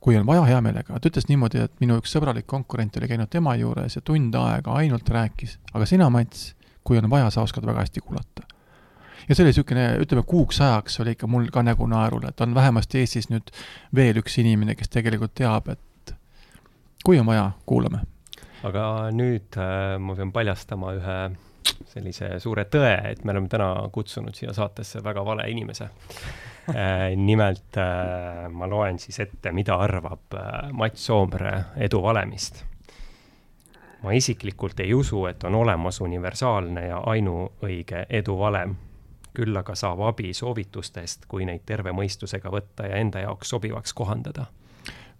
[0.00, 1.00] kui on vaja, hea meelega.
[1.00, 4.76] ta ütles niimoodi, et minu üks sõbralik konkurent oli käinud tema juures ja tund aega
[4.80, 5.58] ainult rääkis.
[5.74, 6.54] aga sina, Mats,
[6.84, 8.46] kui on vaja, sa oskad väga hästi kuulata.
[9.28, 12.54] ja see oli niisugune, ütleme kuuks ajaks oli ikka mul ka nägu naerul, et on
[12.54, 13.50] vähemasti Eestis nüüd
[13.94, 16.14] veel üks inimene, kes tegelikult teab, et
[17.04, 18.04] kui on vaja, kuulame.
[18.62, 21.18] aga nüüd äh, ma pean paljastama ühe
[21.88, 27.76] sellise suure tõe, et me oleme täna kutsunud siia saatesse väga vale inimese äh, nimelt
[27.76, 32.64] äh, ma loen siis ette, mida arvab äh, Mats Soomre eduvalemist.
[34.02, 38.76] ma isiklikult ei usu, et on olemas universaalne ja ainuõige eduvalem.
[39.34, 44.46] küll aga saab abi soovitustest, kui neid terve mõistusega võtta ja enda jaoks sobivaks kohandada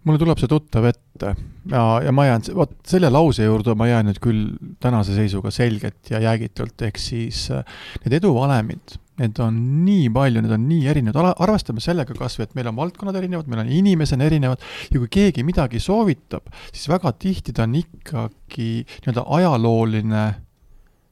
[0.07, 1.33] mulle tuleb see tuttav ette.
[1.69, 4.47] Ja, ja ma jään, vot selle lause juurde ma jään nüüd küll
[4.81, 7.63] tänase seisuga selgelt ja jäägitult, ehk siis äh,
[8.05, 12.55] need eduvalemid, need on nii palju, need on nii erinevad, arvestame sellega kas või, et
[12.57, 14.63] meil on valdkonnad erinevad, meil on inimesed erinevad.
[14.87, 20.27] Ja kui keegi midagi soovitab, siis väga tihti ta on ikkagi nii-öelda ajalooline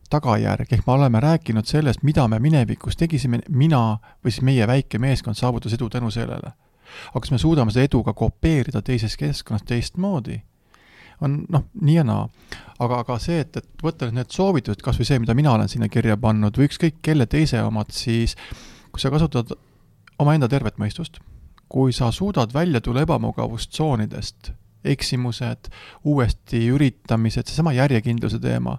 [0.08, 5.02] tagajärg, ehk me oleme rääkinud sellest, mida me minevikus tegisime, mina või siis meie väike
[5.04, 6.56] meeskond saavutas edu tänu sellele
[7.12, 10.42] aga kas me suudame seda edu ka kopeerida teises keskkonnas teistmoodi?
[11.22, 12.28] on noh, nii ja naa.
[12.80, 15.72] aga, aga see, et, et võtta nüüd need soovitused, kas või see, mida mina olen
[15.72, 18.36] sinna kirja pannud või ükskõik kelle teise omad, siis
[18.92, 19.56] kui sa kasutad
[20.22, 21.20] omaenda tervet mõistust,
[21.70, 24.52] kui sa suudad välja tulla ebamugavustsoonidest,
[24.88, 25.72] eksimused,
[26.06, 28.78] uuesti üritamised, seesama järjekindluse teema,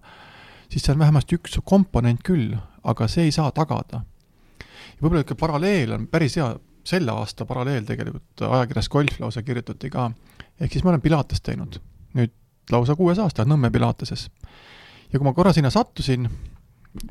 [0.71, 2.55] siis see on vähemasti üks komponent küll,
[2.87, 4.05] aga see ei saa tagada.
[4.63, 6.53] ja võib-olla niisugune paralleel on päris hea
[6.89, 10.11] selle aasta paralleel tegelikult ajakirjas Golf lausa kirjutati ka,
[10.61, 11.81] ehk siis ma olen Pilatest teinud
[12.17, 12.35] nüüd
[12.73, 14.29] lausa kuues aasta Nõmme Pilateses.
[15.13, 16.29] ja kui ma korra sinna sattusin,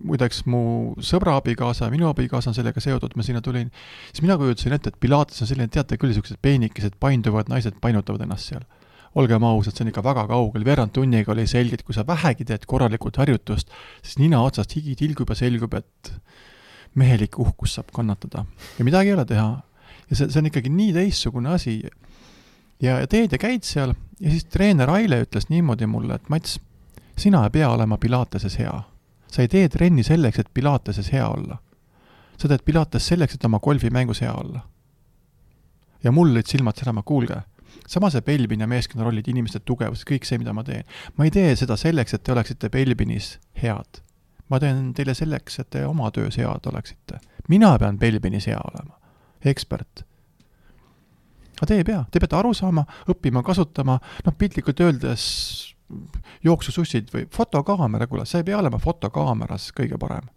[0.04, 3.70] muideks mu sõbra abikaasa ja minu abikaasa on sellega seotud, ma sinna tulin,
[4.12, 8.26] siis mina kujutasin ette, et Pilates on selline, teate küll, niisugused peenikesed painduvad naised painutavad
[8.26, 8.66] ennast seal.
[9.18, 12.46] olgem ausad, see on ikka väga kaugel, veerand tunniga oli selge, et kui sa vähegi
[12.46, 13.72] teed korralikult harjutust,
[14.06, 16.12] siis nina otsast higi tilgub ja selgub, et
[16.94, 18.46] mehelik uhkus saab kannatada.
[18.78, 19.48] ja midagi ei ole teha,
[20.10, 21.82] ja see, see on ikkagi nii teistsugune asi.
[22.82, 26.60] ja, teed ja käid seal ja siis treener Aile ütles niimoodi mulle, et Mats,
[27.18, 28.82] sina ei pea olema Pilateses hea.
[29.28, 31.58] sa ei tee trenni selleks, et Pilateses hea olla.
[32.38, 34.62] sa teed Pilates selleks, et oma golfimängus hea olla.
[36.04, 37.42] ja mul olid silmad särama, kuulge,
[37.88, 40.84] sama see Belbin ja meeskonna rollid, inimeste tugevus, kõik see, mida ma teen.
[41.18, 44.02] ma ei tee seda selleks, et te oleksite Belbinis head.
[44.50, 47.20] ma teen teile selleks, et te oma töös head oleksite.
[47.48, 48.97] mina pean Belbinis hea olema
[49.46, 50.04] ekspert.
[51.58, 55.26] aga te ei pea, te peate aru saama, õppima, kasutama, noh piltlikult öeldes
[56.44, 60.30] jooksusussid või fotokaamera, kuule, sa ei pea olema fotokaameras kõige parem.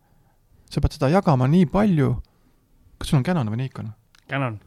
[0.70, 2.14] sa pead seda jagama nii palju,
[2.98, 3.90] kas sul on Canon või Nikon?
[4.30, 4.60] Canon.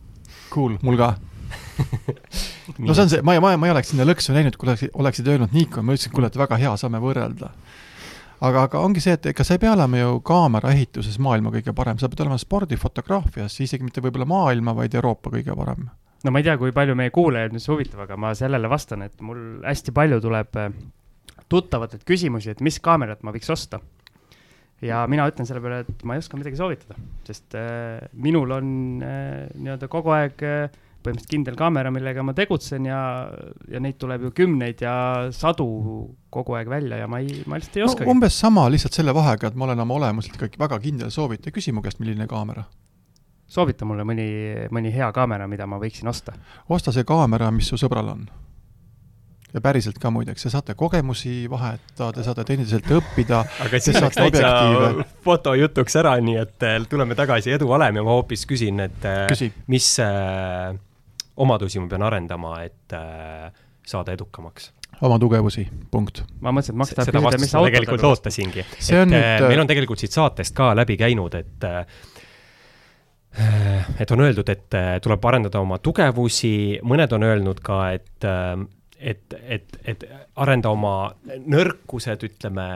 [0.52, 1.16] Cool, mul ka
[2.80, 5.28] no see on see, ma, ma, ma ei oleks sinna lõksu läinud, kui oleksid, oleksid
[5.30, 7.52] öelnud Nikon, ma ütlesin, kuule, et väga hea, saame võrrelda
[8.44, 12.00] aga, aga ongi see, et ega sa ei pea olema ju kaameraehituses maailma kõige parem,
[12.00, 15.88] sa pead olema spordifotograafias isegi mitte võib-olla maailma, vaid Euroopa kõige parem.
[16.24, 19.06] no ma ei tea, kui palju meie kuulajaid nüüd see huvitab, aga ma sellele vastan,
[19.08, 20.72] et mul hästi palju tuleb äh,
[21.52, 23.82] tuttavatelt küsimusi, et mis kaamerat ma võiks osta.
[24.84, 28.74] ja mina ütlen selle peale, et ma ei oska midagi soovitada, sest äh, minul on
[29.04, 33.00] äh, nii-öelda kogu aeg äh, põhimõtteliselt kindel kaamera, millega ma tegutsen ja,
[33.72, 34.96] ja neid tuleb ju kümneid ja
[35.36, 35.68] sadu
[36.34, 38.16] kogu aeg välja ja ma ei, ma lihtsalt ei oskagi no,.
[38.16, 41.76] umbes sama, lihtsalt selle vahega, et ma olen oma olemuselt ikkagi väga kindel soovitaja, küsi
[41.76, 42.66] mu käest, milline kaamera.
[43.48, 44.30] soovita mulle mõni,
[44.74, 46.38] mõni hea kaamera, mida ma võiksin osta.
[46.70, 48.26] osta see kaamera, mis su sõbral on
[49.54, 53.44] ja päriselt ka muideks, te saate kogemusi vahetada, te saate teineteiselt õppida.
[53.66, 58.48] aga siis läks täitsa fotojutuks ära, nii et äh, tuleme tagasi Edu Valemi, ma hoopis
[58.50, 59.52] küsin, et äh, Küsi.
[59.72, 60.74] mis äh,
[61.38, 63.52] omadusi ma pean arendama, et äh,
[63.86, 64.72] saada edukamaks?
[65.04, 66.24] oma tugevusi, punkt.
[66.40, 68.62] ma mõtlesin, et Max tahab küsida, mis autot tegelikult ootasingi.
[68.64, 69.48] et nüüd...
[69.48, 71.68] meil on tegelikult siit saatest ka läbi käinud, et
[74.04, 78.30] et on öeldud, et tuleb arendada oma tugevusi, mõned on öelnud ka, et
[79.04, 80.06] et, et, et
[80.40, 82.68] arenda oma nõrkused, ütleme,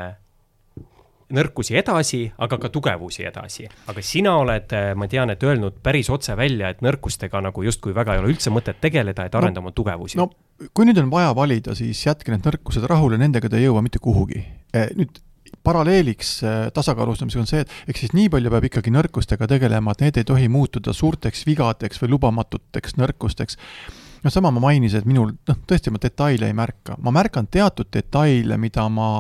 [1.34, 3.68] nõrkusi edasi, aga ka tugevusi edasi.
[3.88, 8.16] aga sina oled, ma tean, et öelnud päris otse välja, et nõrkustega nagu justkui väga
[8.16, 10.18] ei ole üldse mõtet tegeleda, et arenda no, oma tugevusi.
[10.18, 10.30] no
[10.74, 14.02] kui nüüd on vaja valida, siis jätke need nõrkused rahule, nendega te ei jõua mitte
[14.04, 14.42] kuhugi.
[14.74, 15.20] Eh, nüüd
[15.64, 20.04] paralleeliks eh, tasakaalustamisega on see, et ehk siis nii palju peab ikkagi nõrkustega tegelema, et
[20.06, 23.60] need ei tohi muutuda suurteks vigadeks või lubamatuteks nõrkusteks
[24.24, 27.92] noh, sama ma mainisin, et minul, noh, tõesti ma detaile ei märka, ma märkan teatud
[27.94, 29.12] detaile, mida ma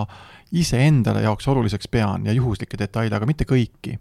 [0.52, 3.98] iseendale jaoks oluliseks pean ja juhuslikke detaile, aga mitte kõiki.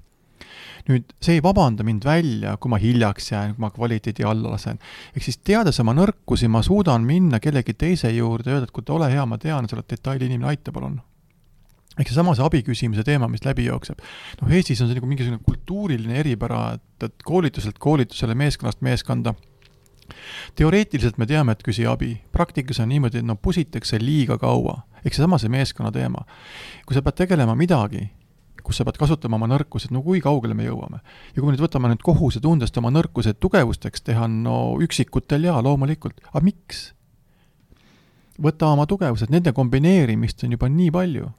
[0.86, 4.78] nüüd see ei vabanda mind välja, kui ma hiljaks jään, kui ma kvaliteedi alla lasen.
[5.16, 8.94] ehk siis teades oma nõrkusi, ma suudan minna kellegi teise juurde ja öelda, et kuule,
[8.96, 11.00] ole hea, ma tean, sa oled detaili inimene, aita palun
[11.96, 14.00] ehk seesama see abi küsimise teema, mis läbi jookseb.
[14.42, 19.32] noh, Eestis on see nagu mingisugune kultuuriline eripära, et, et koolituselt koolitusele, meeskonnast meeskonda
[20.58, 24.82] teoreetiliselt me teame, et küsi abi, praktikas on niimoodi, et no pusitakse liiga kaua.
[25.04, 26.24] ehk seesama see meeskonna teema.
[26.86, 28.08] kui sa pead tegelema midagi,
[28.62, 31.00] kus sa pead kasutama oma nõrkused, no kui kaugele me jõuame?
[31.34, 36.20] ja kui me nüüd võtame nüüd kohusetundest oma nõrkused tugevusteks teha, no üksikutel jaa, loomulikult,
[36.32, 36.92] aga miks?
[38.42, 41.32] võta oma tugevused, nende kombineerimist on juba nii palju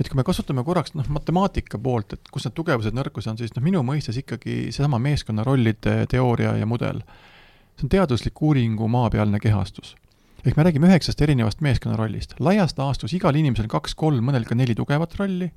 [0.00, 3.54] et kui me kasutame korraks noh, matemaatika poolt, et kus need tugevused, nõrkused on, siis
[3.56, 7.02] noh, minu mõistes ikkagi seesama meeskonna rollide teooria ja mudel
[7.80, 9.96] see on teaduslik uuringu maapealne kehastus.
[10.44, 12.34] ehk me räägime üheksast erinevast meeskonnarollist.
[12.40, 15.50] laias laastus igal inimesel kaks-kolm, mõnel ka neli tugevat rolli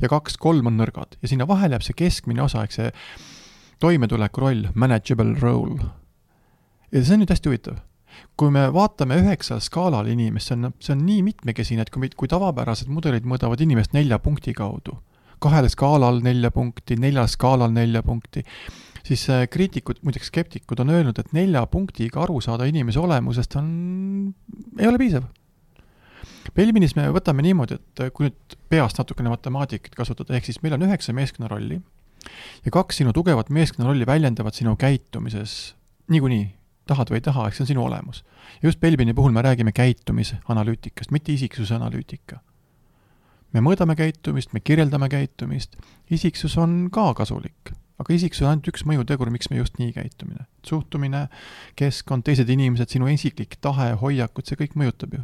[0.00, 2.90] ja kaks-kolm on nõrgad ja sinna vahele jääb see keskmine osa, ehk see
[3.80, 5.92] toimetuleku roll, manageable role.
[6.92, 7.80] ja see on nüüd hästi huvitav
[8.40, 12.28] kui me vaatame üheksal skaalal inimest, see on, see on nii mitmekesine, et kui, kui
[12.28, 14.96] tavapärased mudelid mõõdavad inimest nelja punkti kaudu,
[15.40, 18.44] kahel skaalal nelja punkti, neljal skaalal nelja punkti,
[19.06, 23.68] siis äh, kriitikud, muideks skeptikud on öelnud, et nelja punktiga aru saada inimese olemusest on,
[24.78, 25.28] ei ole piisav.
[26.56, 30.76] Belminis me võtame niimoodi, et äh, kui nüüd peast natukene matemaatikat kasutada, ehk siis meil
[30.76, 31.80] on üheksa meeskonnarolli
[32.64, 35.74] ja kaks sinu tugevat meeskonnarolli väljendavad sinu käitumises
[36.10, 36.50] niikuinii,
[36.90, 38.24] tahad või ei taha, eks see on sinu olemus.
[38.62, 42.40] just Belbini puhul me räägime käitumisanalüütikast, mitte isiksuse analüütika.
[43.52, 45.76] me mõõdame käitumist, me kirjeldame käitumist,
[46.10, 50.46] isiksus on ka kasulik aga isiksus on ainult üks mõjutegur, miks me just nii käitumine.
[50.66, 51.26] suhtumine,
[51.76, 55.22] keskkond, teised inimesed, sinu isiklik tahe, hoiakud, see kõik mõjutab ju.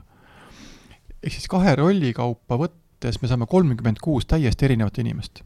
[1.22, 5.43] ehk siis kahe rolli kaupa võttes me saame kolmkümmend kuus täiesti erinevat inimest.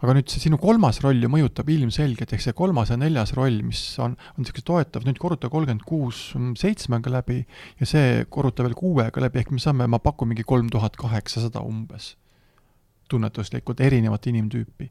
[0.00, 3.60] aga nüüd see sinu kolmas roll ju mõjutab ilmselgelt, ehk see kolmas ja neljas roll,
[3.62, 7.44] mis on, on niisugune toetav, nüüd korruta kolmkümmend kuus seitsmega läbi
[7.78, 11.62] ja see korruta veel kuuega läbi, ehk me saame, ma pakun mingi kolm tuhat kaheksasada
[11.62, 12.16] umbes
[13.10, 14.86] tunnetuslikult erinevat inimtüüpi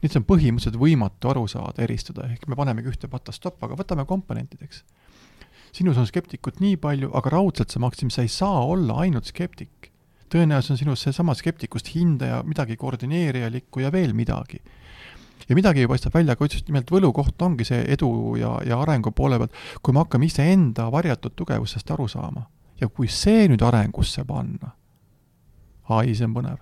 [0.00, 3.76] nüüd see on põhimõtteliselt võimatu aru saada, eristada, ehk me panemegi ühte patta stopp, aga
[3.76, 4.82] võtame komponentideks.
[5.72, 9.92] sinus on skeptikut nii palju, aga raudselt sa, Maksim, sa ei saa olla ainult skeptik.
[10.30, 14.60] tõenäoliselt on sinus seesama skeptikust hindaja, midagi koordineerijalikku ja veel midagi.
[15.48, 19.38] ja midagi paistab välja, aga just nimelt võlukoht ongi see edu ja, ja arengu poole
[19.38, 22.48] pealt, kui me hakkame iseenda varjatud tugevusest aru saama.
[22.80, 24.72] ja kui see nüüd arengusse panna,
[25.88, 26.56] ai, see on põnev.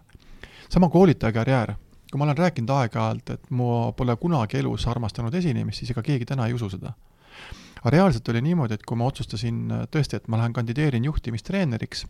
[0.69, 1.77] sama koolitaja karjäär
[2.11, 6.29] kui ma olen rääkinud aeg-ajalt, et ma pole kunagi elus armastanud esinemist, siis ega keegi
[6.29, 6.95] täna ei usu seda.
[7.79, 12.07] aga reaalselt oli niimoodi, et kui ma otsustasin tõesti, et ma lähen kandideerin juhtimistreeneriks,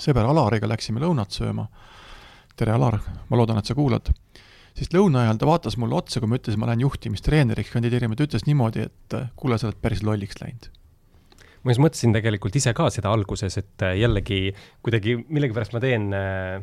[0.00, 1.66] sõber Alariga läksime lõunat sööma,
[2.56, 4.08] tere, Alar, ma loodan, et sa kuulad,
[4.78, 7.74] siis lõuna ajal ta vaatas mulle otsa, kui ma ütlesin, ma lähen juhtimistreeneriks.
[7.74, 10.70] Kandideerima, ta ütles niimoodi, et kuule, sa oled päris lolliks läinud.
[11.64, 14.50] Ma just mõtlesin tegelikult ise ka seda alguses, et jällegi
[14.84, 16.58] kuidagi millegipärast ma teen äh,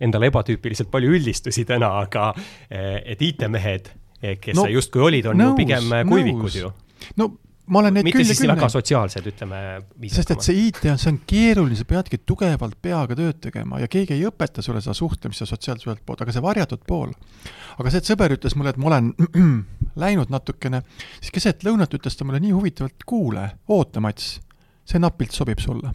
[0.00, 2.28] endale ebatüüpiliselt palju üldistusi täna, aga
[2.68, 3.90] eh, et IT-mehed,
[4.20, 6.72] eh, kes no, justkui olid, on nõus, ju pigem kuivikud ju.
[7.20, 7.32] no
[7.66, 8.74] ma olen neid mitte küll ja siis küll väga näinud.
[8.76, 9.60] sotsiaalsed, ütleme.
[10.12, 13.90] sest et see IT on, see on keeruline, sa peadki tugevalt peaga tööd tegema ja
[13.90, 17.12] keegi ei õpeta sulle seda suhtlemist ja sotsiaalset ühelt poolt, aga see varjatud pool.
[17.76, 19.12] aga see, et sõber ütles mulle, et ma olen
[20.04, 20.82] läinud natukene,
[21.18, 24.36] siis keset lõunat ütles ta mulle nii huvitavalt, kuule, oota, Mats,
[24.86, 25.94] see napilt sobib sulle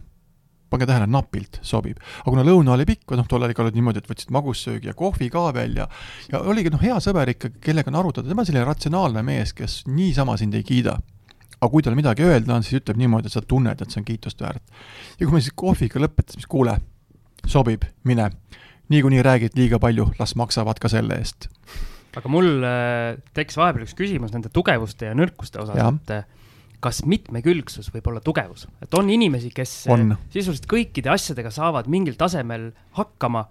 [0.72, 2.02] pange tähele, napilt sobib.
[2.24, 4.98] aga kuna lõuna oli pikk, noh, tol ajal ikka olid niimoodi, et võtsid magussöögi ja
[4.98, 5.88] kohvi ka veel ja
[6.32, 9.82] ja oligi noh, hea sõber ikka, kellega on arutada, tema on selline ratsionaalne mees, kes
[9.92, 10.98] niisama sind ei kiida
[11.62, 14.08] aga kui tal midagi öelda on, siis ütleb niimoodi, et sa tunned, et see on
[14.08, 14.64] kiitust väärt.
[15.20, 16.80] ja kui me siis kohviga lõpetasime, siis kuule,
[17.46, 18.32] sobib, mine.
[18.92, 21.48] niikuinii räägid liiga palju, las maksavad ka selle eest.
[22.18, 26.26] aga mul äh, tekkis vahepeal üks küsimus nende tugevuste ja nõrkuste osas, et äh,
[26.82, 30.16] kas mitmekülgsus võib olla tugevus, et on inimesi, kes äh, On.
[30.34, 33.46] sisuliselt kõikide asjadega saavad mingil tasemel hakkama,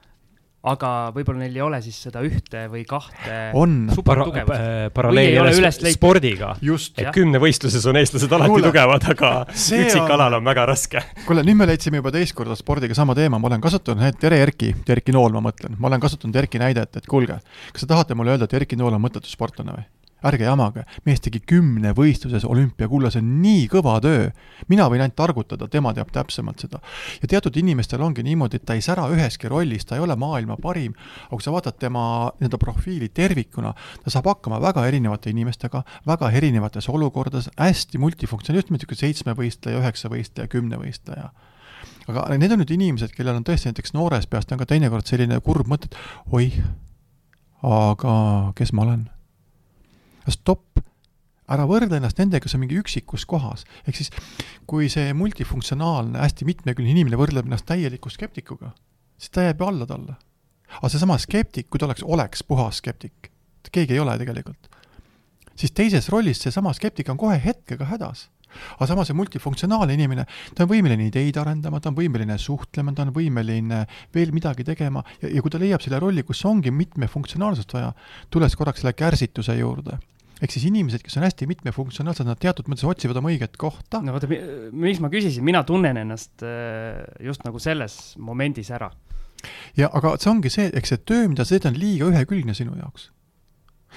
[0.61, 5.31] aga võib-olla neil ei ole siis seda ühte või kahte on, Para- äh, paralleel Või
[5.31, 5.97] ei ole jälle üles sp- leitud.
[5.97, 6.51] spordiga.
[6.61, 6.99] just.
[7.01, 9.31] et kümnevõistluses on eestlased alati Kuule, tugevad, aga
[9.85, 11.01] üksikalal on- on väga raske.
[11.25, 14.75] kuule, nüüd me leidsime juba teist korda spordiga sama teema, ma olen kasutanud, tere Erki,
[14.89, 17.39] Erki Nool ma mõtlen, ma olen kasutanud Erki näidet, et kuulge,
[17.73, 19.89] kas te tahate mulle öelda, et Erki Nool on mõttetu sportlane või?
[20.27, 24.31] Ärge jamage, mees tegi kümnevõistluses olümpiakulla, see on nii kõva töö.
[24.69, 26.81] mina võin ainult targutada, tema teab täpsemalt seda.
[27.23, 30.57] ja teatud inimestel ongi niimoodi, et ta ei sära üheski rollis, ta ei ole maailma
[30.57, 30.95] parim,
[31.27, 36.31] aga kui sa vaatad tema nii-öelda profiili tervikuna, ta saab hakkama väga erinevate inimestega, väga
[36.31, 41.31] erinevates olukordades, hästi multifunktsionaalne, just niisugune seitsmevõistleja, üheksavõistleja, kümnevõistleja
[42.11, 45.39] aga need on nüüd inimesed, kellel on tõesti näiteks noores peast on ka teinekord selline
[45.45, 46.59] kurb mõte, et oih,
[47.67, 48.15] aga
[48.59, 49.09] kes ma olen?
[50.29, 50.81] stopp,
[51.51, 53.65] ära võrdle ennast nendega, kes on mingi üksikus kohas.
[53.87, 54.11] ehk siis
[54.67, 58.75] kui see multifunktsionaalne, hästi mitmekülgne inimene võrdleb ennast täieliku skeptikuga,
[59.19, 60.17] siis ta jääb ju alla talle.
[60.77, 63.33] aga seesama skeptik, kui ta oleks, oleks puhas skeptik,
[63.73, 64.71] keegi ei ole tegelikult,
[65.55, 68.29] siis teises rollis seesama skeptik on kohe hetkega hädas
[68.77, 70.27] aga samas see multifunktsionaalne inimene,
[70.57, 73.83] ta on võimeline ideid arendama, ta on võimeline suhtlema, ta on võimeline
[74.15, 75.05] veel midagi tegema.
[75.23, 77.93] Ja, ja kui ta leiab selle rolli, kus ongi mitmefunktsionaalsust vaja,
[78.33, 79.99] tulles korraks selle kärsituse juurde,
[80.41, 84.17] ehk siis inimesed, kes on hästi mitmefunktsionaalsed, nad teatud mõttes otsivad oma õiget kohta, no
[84.17, 84.31] vaata,
[84.73, 88.91] miks ma küsisin, mina tunnen ennast äh, just nagu selles momendis ära.
[89.77, 92.77] ja aga see ongi see, eks see töö, mida sa teed, on liiga ühekülgne sinu
[92.77, 93.09] jaoks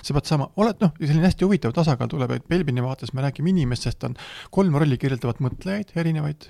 [0.02, 3.52] sa pead saama, oled noh, selline hästi huvitav tasakaal tuleb, et Belbini vaates me räägime
[3.54, 4.18] inimestest, on
[4.54, 6.50] kolm rolli kirjeldavad mõtlejaid erinevaid,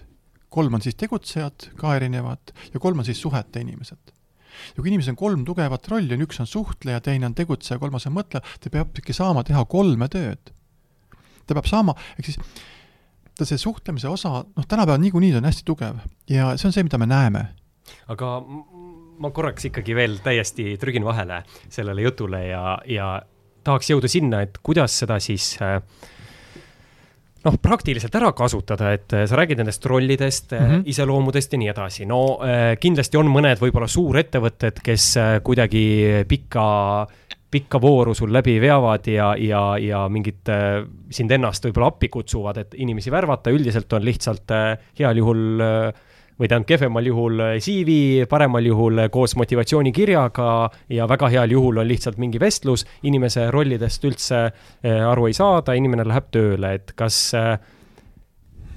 [0.53, 4.13] kolm on siis tegutsejad ka erinevad ja kolm on siis suhete inimesed.
[4.75, 8.05] ja kui inimesel on kolm tugevat rolli, on üks on suhtleja, teine on tegutseja, kolmas
[8.07, 10.53] on mõtleja, ta peabki saama teha kolme tööd.
[11.47, 12.39] ta peab saama, ehk siis
[13.33, 17.01] ta see suhtlemise osa, noh, tänapäeval niikuinii on hästi tugev ja see on see, mida
[17.01, 17.47] me näeme
[18.13, 18.29] aga
[19.23, 23.07] ma korraks ikkagi veel täiesti trügin vahele sellele jutule ja, ja
[23.63, 25.77] tahaks jõuda sinna, et kuidas seda siis äh,
[27.43, 30.69] noh, praktiliselt ära kasutada, et äh, sa räägid nendest rollidest mm.
[30.69, 30.83] -hmm.
[30.93, 32.05] iseloomudest ja nii edasi.
[32.05, 32.39] no
[32.79, 35.85] kindlasti on mõned võib-olla suurettevõtted, kes kuidagi
[36.27, 36.67] pika
[37.53, 40.81] pikka vooru sul läbi veavad ja, ja, ja mingit äh,
[41.13, 46.09] sind ennast võib-olla appi kutsuvad, et inimesi värvata, üldiselt on lihtsalt äh, heal juhul äh,
[46.39, 50.49] või tähendab kehvemal juhul äh, CV, paremal juhul äh, koos motivatsioonikirjaga
[50.93, 55.77] ja väga heal juhul on lihtsalt mingi vestlus, inimese rollidest üldse äh, aru ei saada,
[55.77, 57.21] inimene läheb tööle, et kas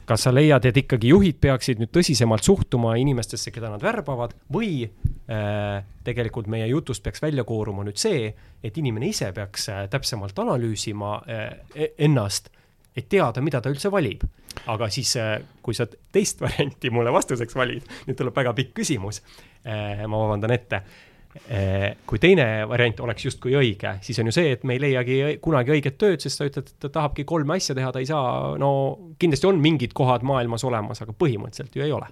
[0.06, 4.86] kas sa leiad, et ikkagi juhid peaksid nüüd tõsisemalt suhtuma inimestesse, keda nad värbavad või
[4.86, 8.30] äh, tegelikult meie jutust peaks välja kooruma nüüd see,
[8.62, 12.52] et inimene ise peaks täpsemalt analüüsima äh, ennast,
[12.96, 14.22] et teada, mida ta üldse valib.
[14.66, 19.22] Aga siis äh,, kui sa teist varianti mulle vastuseks valid, nüüd tuleb väga pikk küsimus
[19.64, 24.52] äh,, ma vabandan ette äh, kui teine variant oleks justkui õige, siis on ju see,
[24.56, 27.76] et me ei leiagi kunagi õiget tööd, sest sa ütled, et ta tahabki kolme asja
[27.76, 28.70] teha, ta ei saa, no
[29.20, 32.08] kindlasti on mingid kohad maailmas olemas, aga põhimõtteliselt ju ei ole.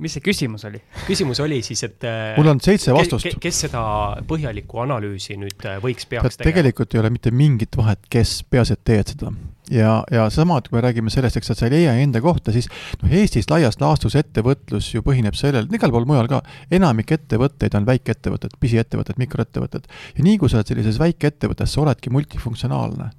[0.00, 0.80] mis see küsimus oli?
[1.10, 3.36] küsimus oli siis, et mul on seitse vastust ke,.
[3.48, 3.82] kes seda
[4.28, 6.48] põhjalikku analüüsi nüüd võiks, peaks, tegema?
[6.48, 9.34] tegelikult ei ole mitte mingit vahet, kes, peaasi, et teed seda.
[9.70, 12.68] ja, ja sama, et kui me räägime sellest, eks sa ei leia enda kohta, siis
[13.02, 16.42] noh, Eestis laias laastus ettevõtlus ju põhineb sellel, igal pool mujal ka,
[16.74, 19.88] enamik ettevõtteid on väikeettevõtted, pisiettevõtted, mikroettevõtted.
[20.16, 23.10] ja nii kui sa oled sellises väikeettevõttes, sa oledki multifunktsionaalne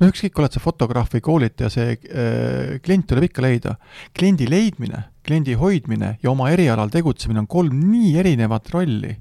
[0.00, 3.76] no ükskõik, oled sa fotograaf või koolitaja, see äh, klient tuleb ikka leida.
[4.16, 9.16] kliendi leidmine, kliendi hoidmine ja oma erialal tegutsemine on kolm nii erinevat rolli.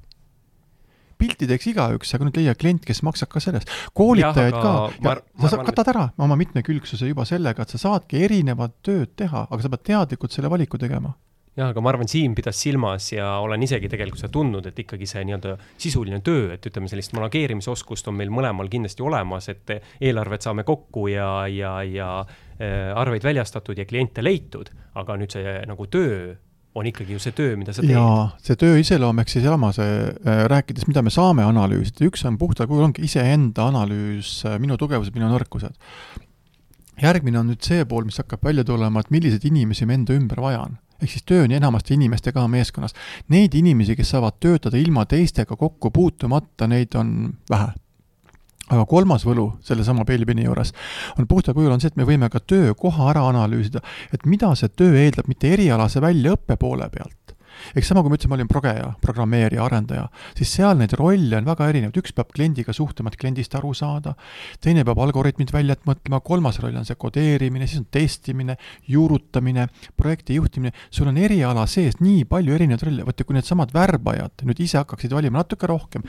[1.26, 3.72] Pilti teeks igaüks, aga nüüd leia klient, kes maksab ka sellest.
[3.98, 8.80] koolitajaid ka ja sa saad, katad ära oma mitmekülgsuse juba sellega, et sa saadki erinevat
[8.86, 11.16] tööd teha, aga sa pead teadlikult selle valiku tegema.
[11.56, 15.08] jah, aga ma arvan, Siim pidas silmas ja olen isegi tegelikult seda tundnud, et ikkagi
[15.08, 20.44] see nii-öelda sisuline töö, et ütleme, sellist manageerimisoskust on meil mõlemal kindlasti olemas, et eelarvet
[20.44, 25.88] saame kokku ja, ja, ja äh, arveid väljastatud ja kliente leitud, aga nüüd see nagu
[25.88, 26.36] töö
[26.76, 27.94] on ikkagi ju see töö, mida sa teed.
[27.96, 32.26] jaa, see töö iseloom, ehk siis elama see äh,, rääkides, mida me saame analüüsida, üks
[32.28, 35.78] on puhtal kujul, ongi iseenda analüüs äh,, minu tugevused, minu nõrkused.
[37.02, 40.44] järgmine on nüüd see pool, mis hakkab välja tulema, et milliseid inimesi ma enda ümber
[40.44, 42.94] vajan ehk siis töö on enamasti inimestega meeskonnas.
[43.30, 47.74] Neid inimesi, kes saavad töötada ilma teistega kokku puutumata, neid on vähe
[48.72, 50.74] aga kolmas võlu sellesama Bailey juures
[51.20, 54.72] on puhtal kujul on see, et me võime ka töökoha ära analüüsida, et mida see
[54.74, 57.36] töö eeldab mitte erialase väljaõppe poole pealt,
[57.78, 60.08] ehk sama, kui ma ütlesin, ma olin progeja, programmeerija, arendaja,
[60.38, 64.16] siis seal neid rolle on väga erinevaid, üks peab kliendiga suhtlema, et kliendist aru saada,
[64.66, 68.58] teine peab algoritmid välja mõtlema, kolmas roll on see kodeerimine, siis on testimine,
[68.90, 74.46] juurutamine, projekti juhtimine, sul on eriala sees nii palju erinevaid rolle, vaata kui needsamad värbajad
[74.50, 76.06] nüüd ise hakkaksid valima natuke rohkem,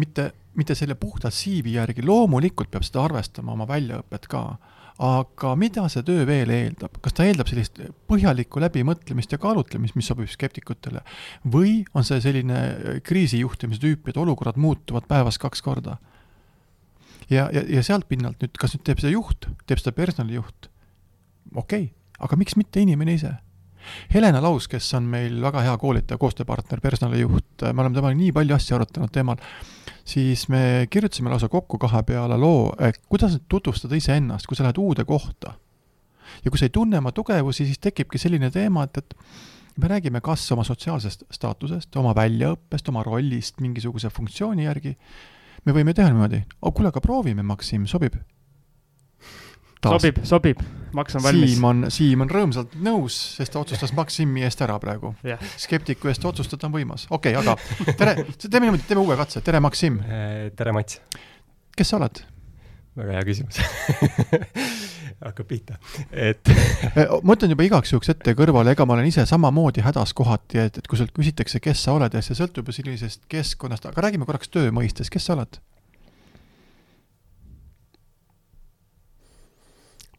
[0.00, 4.44] mitte, mitte selle puhta CV järgi, loomulikult peab seda arvestama oma väljaõpet ka
[5.00, 7.78] aga mida see töö veel eeldab, kas ta eeldab sellist
[8.10, 11.00] põhjalikku läbimõtlemist ja kaalutlemist, mis sobib skeptikutele,
[11.48, 15.96] või on see selline kriisijuhtimise tüüp, et olukorrad muutuvad päevas kaks korda?
[17.30, 20.68] ja, ja, ja sealt pinnalt nüüd, kas nüüd teeb seda juht, teeb seda personalijuht,
[21.54, 23.32] okei okay., aga miks mitte inimene ise?
[24.14, 28.56] Helena Laus, kes on meil väga hea koolitaja, koostööpartner, personalijuht, me oleme temaga nii palju
[28.56, 29.40] asju arutanud teemal,
[30.04, 32.70] siis me kirjutasime lausa kokku kahe peale loo,
[33.08, 35.54] kuidas tutvustada iseennast, kui sa lähed uude kohta.
[36.44, 39.14] ja kui sa ei tunne oma tugevusi, siis tekibki selline teema, et, et
[39.82, 44.96] me räägime kas oma sotsiaalsest staatusest, oma väljaõppest, oma rollist mingisuguse funktsiooni järgi,
[45.64, 48.16] me võime teha niimoodi, kuule, aga proovime, Maksim, sobib?
[49.88, 50.62] Sobib, sobib,
[50.92, 51.52] Max on valmis.
[51.54, 55.40] Siim on, Siim on rõõmsalt nõus, sest ta otsustas Maksimi eest ära praegu yeah..
[55.60, 59.62] skeptiku eest otsustada on võimas, okei okay,, aga tere, teeme niimoodi, teeme uue katse, tere,
[59.62, 60.00] Maksim.
[60.04, 61.00] Äh, tere, Mats.
[61.76, 62.22] kes sa oled?
[62.98, 63.60] väga hea küsimus
[65.24, 65.76] hakkab pihta,
[66.10, 70.14] et äh, ma ütlen juba igaks juhuks ette kõrvale, ega ma olen ise samamoodi hädas
[70.16, 73.86] kohati, et, et kui sult küsitakse, kes sa oled ja see sõltub ju sellisest keskkonnast,
[73.86, 75.60] aga räägime korraks töö mõistes, kes sa oled?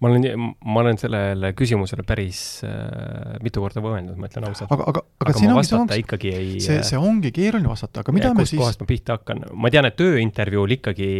[0.02, 4.72] Ma olen, ma olen sellele küsimusele päris äh, mitu korda mõelnud, ma ütlen ausalt.
[4.74, 8.02] aga, aga, aga, aga siin ongi, see ongi, ikkagi ei see, see ongi keeruline vastata,
[8.02, 11.12] aga mida me siis kohast ma pihta hakkan, ma tean, et tööintervjuul ikkagi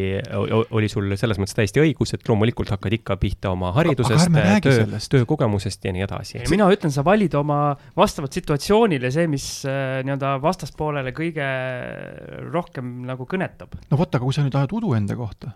[0.74, 4.34] oli sul selles mõttes täiesti õigus, et loomulikult hakkad ikka pihta oma haridusest,
[4.66, 6.42] töö, töökogemusest ja nii edasi.
[6.50, 7.62] mina ütlen, sa valid oma
[7.98, 11.52] vastavalt situatsioonile see, mis äh, nii-öelda vastaspoolele kõige
[12.50, 13.78] rohkem nagu kõnetab.
[13.92, 15.54] no vot, aga kui sa nüüd ajad udu enda kohta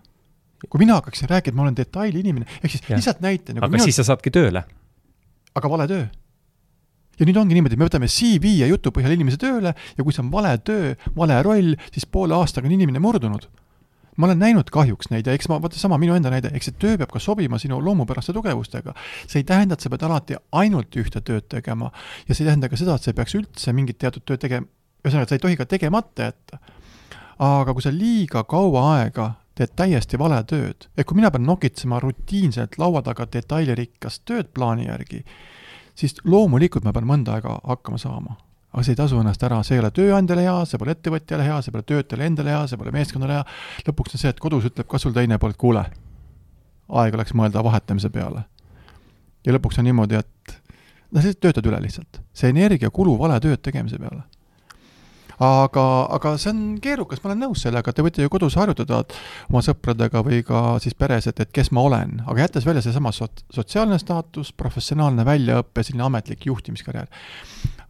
[0.70, 2.96] kui mina hakkaksin rääkima, et ma olen detailiinimene, ehk siis ja.
[3.00, 3.66] lihtsalt näite nagu.
[3.66, 3.88] aga mina...
[3.88, 4.64] siis sa saadki tööle.
[5.56, 6.06] aga vale töö.
[7.20, 10.24] ja nüüd ongi niimoodi, me võtame CV ja jutu põhjal inimese tööle ja kui see
[10.24, 13.48] on vale töö, vale roll, siis poole aastaga on inimene murdunud.
[14.16, 16.80] ma olen näinud kahjuks neid ja eks ma, vaata sama minu enda näide, eks see
[16.80, 18.96] töö peab ka sobima sinu loomupäraste tugevustega.
[19.28, 21.92] see ei tähenda, et sa pead alati ainult ühte tööd tegema
[22.28, 24.72] ja see ei tähenda ka seda, et sa ei peaks üldse mingit teatud tööd tegema,
[25.04, 26.60] ühesõnaga, sa ei tohi ka tegemata jätta.
[27.40, 30.88] aga kui sa liiga kaua aega teed täiesti vale tööd.
[30.98, 35.24] ehk kui mina pean nokitsema rutiinselt laua taga detailirikkast tööd plaani järgi,
[35.96, 38.38] siis loomulikult ma pean mõnda aega hakkama saama.
[38.74, 41.62] aga see ei tasu ennast ära, see ei ole tööandjale hea, see pole ettevõtjale hea,
[41.62, 43.46] see pole töötajale endale hea, see pole meeskonnale hea,
[43.88, 45.86] lõpuks on see, et kodus ütleb ka sul teine pool, et kuule,
[47.00, 48.44] aeg oleks mõelda vahetamise peale.
[49.46, 50.58] ja lõpuks on niimoodi, et
[51.12, 52.20] noh, sa töötad üle lihtsalt.
[52.34, 54.26] see energia kulub vale tööd tegemise peale
[55.40, 59.02] aga, aga see on keerukas, ma olen nõus sellega, te võite ju kodus harjutada
[59.50, 63.12] oma sõpradega või ka siis peres, et, et kes ma olen, aga jättes välja seesama
[63.16, 67.10] sot-, sotsiaalne staatus, professionaalne väljaõpe, selline ametlik juhtimiskarjäär.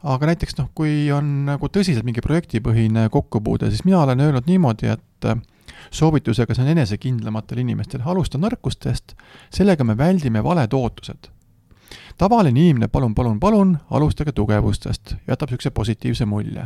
[0.04, 4.90] aga näiteks noh, kui on nagu tõsiselt mingi projektipõhine kokkupuude, siis mina olen öelnud niimoodi,
[4.94, 5.38] et äh,
[5.92, 9.16] soovitusega, see on enesekindlamatel inimestel, alusta nõrkustest,
[9.54, 11.30] sellega me väldime valed ootused.
[12.18, 16.64] Tavaline inimene, palun, palun, palun, alustage tugevustest, jätab niisuguse positiivse mulje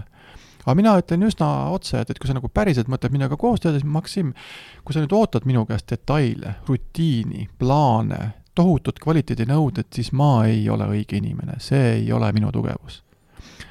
[0.69, 3.73] aga mina ütlen üsna otse, et, et kui sa nagu päriselt mõtled minuga koos teha,
[3.73, 4.35] siis Maksim,
[4.85, 8.21] kui sa nüüd ootad minu käest detaile, rutiini, plaane,
[8.57, 13.03] tohutut kvaliteedinõuded, siis ma ei ole õige inimene, see ei ole minu tugevus.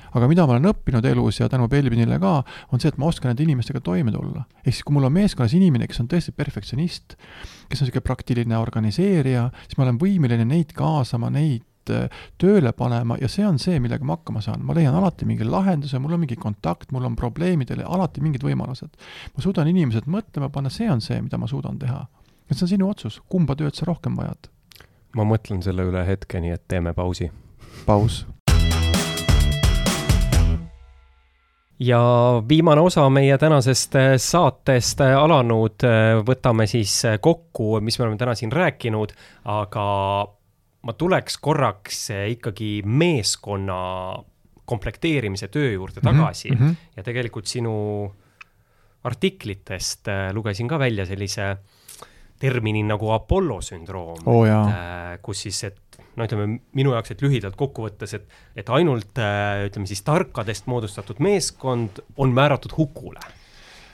[0.08, 2.40] aga mida ma olen õppinud elus ja tänu Belvinile ka,
[2.72, 4.46] on see, et ma oskan nende inimestega toime tulla.
[4.64, 7.14] ehk siis, kui mul on meeskonnas inimene, kes on tõesti perfektsionist,
[7.68, 11.62] kes on niisugune praktiline organiseerija, siis ma olen võimeline neid kaasama, neid
[12.40, 14.64] tööle panema ja see on see, millega ma hakkama saan.
[14.66, 18.94] ma leian alati mingi lahenduse, mul on mingi kontakt, mul on probleemidele alati mingid võimalused.
[19.34, 22.06] ma suudan inimesed mõtlema panna, see on see, mida ma suudan teha.
[22.48, 24.50] ja see on sinu otsus, kumba tööd sa rohkem vajad.
[25.16, 27.30] ma mõtlen selle üle hetke, nii et teeme pausi.
[27.86, 28.24] paus
[31.80, 32.00] ja
[32.48, 38.18] viimane osa meie tänasest äh, saatest äh, alanud, äh, võtame siis kokku, mis me oleme
[38.18, 39.14] täna siin rääkinud,
[39.44, 39.84] aga
[40.82, 43.78] ma tuleks korraks ikkagi meeskonna
[44.68, 46.74] komplekteerimise töö juurde mhm, tagasi mm -hmm.
[46.96, 47.74] ja tegelikult sinu
[49.04, 51.56] artiklitest lugesin ka välja sellise
[52.38, 54.46] termini nagu Apollo sündroom oh,,
[55.22, 58.26] kus siis, et no ütleme minu jaoks, et lühidalt kokku võttes, et,
[58.58, 59.18] et ainult
[59.66, 63.20] ütleme siis tarkadest moodustatud meeskond on määratud hukule.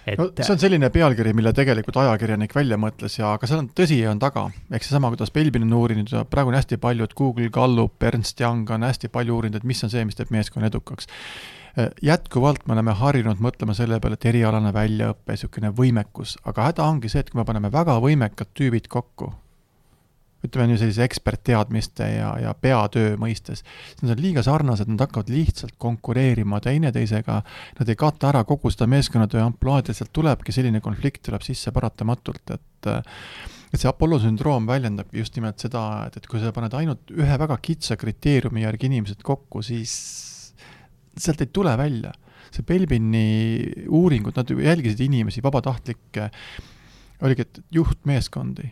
[0.07, 0.19] Et...
[0.21, 3.99] no see on selline pealkiri, mille tegelikult ajakirjanik välja mõtles ja, aga seal on, tõsi
[4.11, 7.49] on taga, ehk seesama, kuidas Belbin on uurinud ja praegu on hästi palju, et Google,
[7.55, 11.09] Gallup, Ernst Young on hästi palju uurinud, et mis on see, mis teeb meeskonna edukaks.
[11.79, 16.91] Äh, jätkuvalt me oleme harjunud mõtlema selle peale, et erialane väljaõpe, niisugune võimekus, aga häda
[16.91, 19.33] ongi see, et kui me paneme väga võimekad tüübid kokku,
[20.45, 25.33] ütleme nii sellise ekspertteadmiste ja, ja peatöö mõistes, siis nad on liiga sarnased, nad hakkavad
[25.33, 27.41] lihtsalt konkureerima teineteisega,
[27.81, 31.73] nad ei kata ära kogu seda meeskonnatöö ampluaad ja sealt tulebki selline konflikt tuleb sisse
[31.75, 32.91] paratamatult, et
[33.75, 37.39] et see Apollo sündroom väljendabki just nimelt seda, et, et kui sa paned ainult ühe
[37.41, 39.95] väga kitsa kriteeriumi järgi inimesed kokku, siis
[41.19, 42.13] sealt ei tule välja.
[42.55, 46.29] see Belbini uuringud, nad jälgisid inimesi, vabatahtlikke,
[47.27, 48.69] oligi, et juhtmeeskondi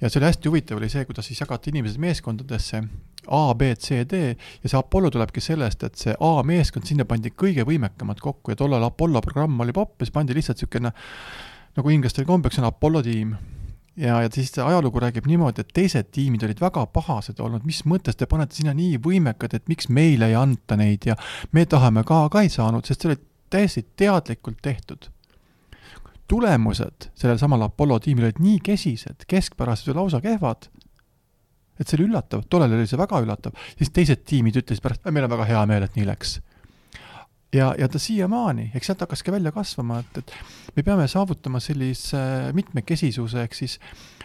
[0.00, 2.82] ja see oli hästi huvitav, oli see, kuidas siis jagati inimesed meeskondadesse.
[3.26, 4.36] A, B, C, D.
[4.62, 8.52] Ja see Apollo tulebki sellest, et see A meeskond, sinna pandi kõige võimekamad kokku.
[8.52, 10.92] Ja tollal Apollo programm oli popp ja siis pandi lihtsalt niisugune
[11.76, 13.34] nagu inglastel kombeks on Apollo tiim.
[13.96, 18.16] ja, ja siis ajalugu räägib niimoodi, et teised tiimid olid väga pahased olnud, mis mõttes
[18.16, 21.08] te panete sinna nii võimekad, et miks meile ei anta neid?
[21.08, 21.16] Ja
[21.52, 23.20] me tahame ka, ka ei saanud, sest see oli
[23.50, 25.08] täiesti teadlikult tehtud
[26.28, 30.68] tulemused sellel samal Apollo tiimil olid nii kesised, keskpärased ja lausa kehvad,
[31.78, 35.28] et see oli üllatav, tollal oli see väga üllatav, siis teised tiimid ütlesid pärast, meil
[35.28, 36.38] on väga hea meel, et nii läks.
[37.54, 42.18] ja, ja ta siiamaani, eks sealt hakkaski välja kasvama, et, et me peame saavutama sellise
[42.56, 43.78] mitmekesisuse, ehk siis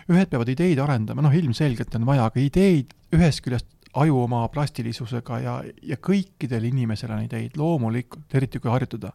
[0.10, 5.40] ühed peavad ideid arendama, noh ilmselgelt on vaja ka ideid ühest küljest aju oma plastilisusega
[5.44, 9.12] ja, ja kõikidel inimesel on ideid, loomulikult, eriti kui harjutada.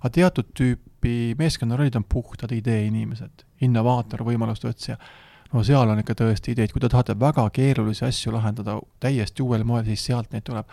[0.00, 4.98] Aga teatud tüüpi meeskonnarollid on puhtad ideeinimesed, innovaator, võimaluste otsija.
[5.52, 9.64] no seal on ikka tõesti ideid, kui te tahate väga keerulisi asju lahendada täiesti uuel
[9.64, 10.66] moel, siis sealt neid tuleb.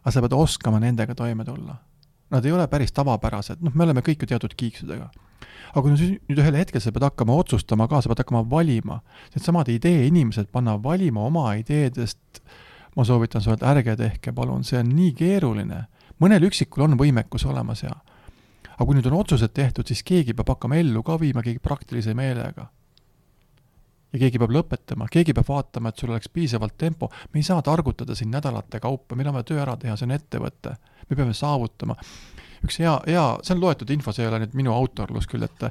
[0.00, 1.76] aga sa pead oskama nendega toime tulla.
[2.30, 5.10] Nad ei ole päris tavapärased, noh, me oleme kõik ju teatud kiiksudega
[5.76, 9.00] aga kui nüüd ühel hetkel sa pead hakkama otsustama ka, sa pead hakkama valima,
[9.34, 12.40] needsamad ideeinimesed panna valima oma ideedest
[12.96, 15.84] ma soovitan sulle, et ärge tehke palun, see on nii keeruline.
[16.20, 17.92] mõnel üksikul on võimekus olemas ja
[18.76, 22.14] aga kui nüüd on otsused tehtud, siis keegi peab hakkama ellu ka viima, keegi praktilise
[22.14, 22.68] meelega.
[24.12, 27.62] ja keegi peab lõpetama, keegi peab vaatama, et sul oleks piisavalt tempo, me ei saa
[27.62, 30.76] targutada siin nädalate kaupa, meil on vaja töö ära teha, see on ettevõte.
[31.10, 31.96] me peame saavutama.
[32.64, 35.66] üks hea, hea, see on loetud info, see ei ole nüüd minu autorlus küll, et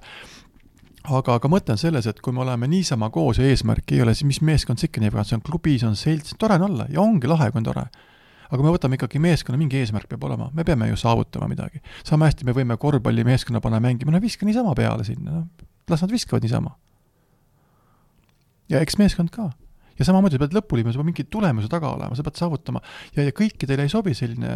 [1.09, 4.15] aga, aga mõte on selles, et kui me oleme niisama koos ja eesmärki ei ole,
[4.17, 6.67] siis mis meeskond see ikka nii väga, see on klubi, see on selts, tore on
[6.69, 7.85] olla ja ongi lahe, kui on tore.
[8.49, 11.81] Aga me võtame ikkagi meeskonna, mingi eesmärk peab olema, me peame ju saavutama midagi.
[12.03, 16.11] sama hästi me võime korvpallimeeskonna panna mängima, no viska niisama peale sinna, noh, las nad
[16.11, 16.75] viskavad niisama.
[18.69, 19.51] ja eks meeskond ka.
[19.99, 22.83] ja samamoodi sa pead lõpuni, sul peab mingi tulemuse taga olema, sa pead saavutama
[23.15, 24.53] ja, ja kõikidele ei sobi selline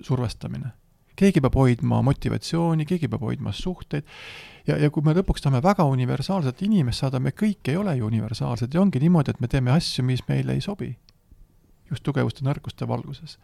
[0.00, 0.74] survestamine
[1.20, 4.06] keegi peab hoidma motivatsiooni, keegi peab hoidma suhteid
[4.68, 8.08] ja, ja kui me lõpuks tahame väga universaalset inimest saada, me kõik ei ole ju
[8.08, 10.92] universaalsed ja ongi niimoodi, et me teeme asju, mis meile ei sobi.
[11.90, 13.38] Just tugevuste, nõrkuste valguses.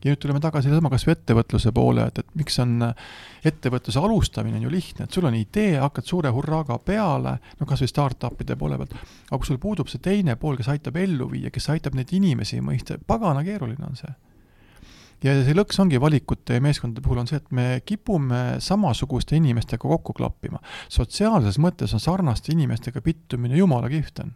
[0.00, 2.86] ja nüüd tuleme tagasi sellesama kas või ettevõtluse poole, et, et miks on
[3.44, 7.84] ettevõtluse alustamine on ju lihtne, et sul on idee, hakkad suure hurraaga peale, no kas
[7.84, 8.96] või startup'ide poole pealt,
[9.28, 12.62] aga kui sul puudub see teine pool, kes aitab ellu viia, kes aitab neid inimesi
[12.64, 14.14] mõista, pagana keeruline on see
[15.24, 19.88] ja see lõks ongi valikute ja meeskondade puhul on see, et me kipume samasuguste inimestega
[19.88, 20.60] kokku klappima.
[20.88, 24.32] sotsiaalses mõttes on sarnaste inimestega pittumine jumala kihvt on.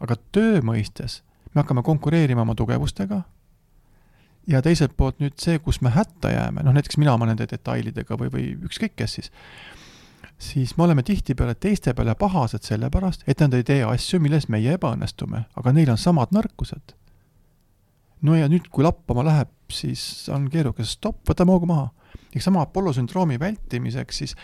[0.00, 1.20] aga töö mõistes
[1.54, 3.22] me hakkame konkureerima oma tugevustega
[4.46, 8.18] ja teiselt poolt nüüd see, kus me hätta jääme, noh näiteks mina oma nende detailidega
[8.18, 9.30] või, või ükskõik kes siis,
[10.42, 14.74] siis me oleme tihtipeale teiste peale pahased sellepärast, et nad ei tee asju, milles meie
[14.78, 16.96] ebaõnnestume, aga neil on samad nõrkused
[18.26, 21.90] no ja nüüd, kui lappama läheb, siis on keerukas, stopp, võtame hoogu maha.
[22.32, 24.36] eks sama Apollo sündroomi vältimiseks siis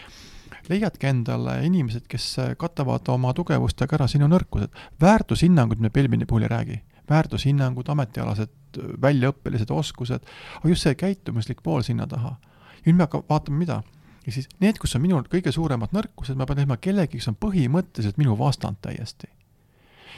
[0.69, 4.71] leiadki endale inimesed, kes katavad oma tugevustega ära sinu nõrkused.
[5.01, 6.83] väärtushinnangud me Pelmini puhul ei räägi.
[7.11, 10.27] Väärtushinnangud, ametialased väljaõppelised oskused,
[10.61, 12.37] aga just see käitumuslik pool sinna taha.
[12.79, 13.83] ja nüüd me hakkame vaatama, mida?
[14.27, 17.41] ja siis need, kus on minul kõige suuremad nõrkused, ma pean leidma kellegi, kes on
[17.41, 19.31] põhimõtteliselt minu vastand täiesti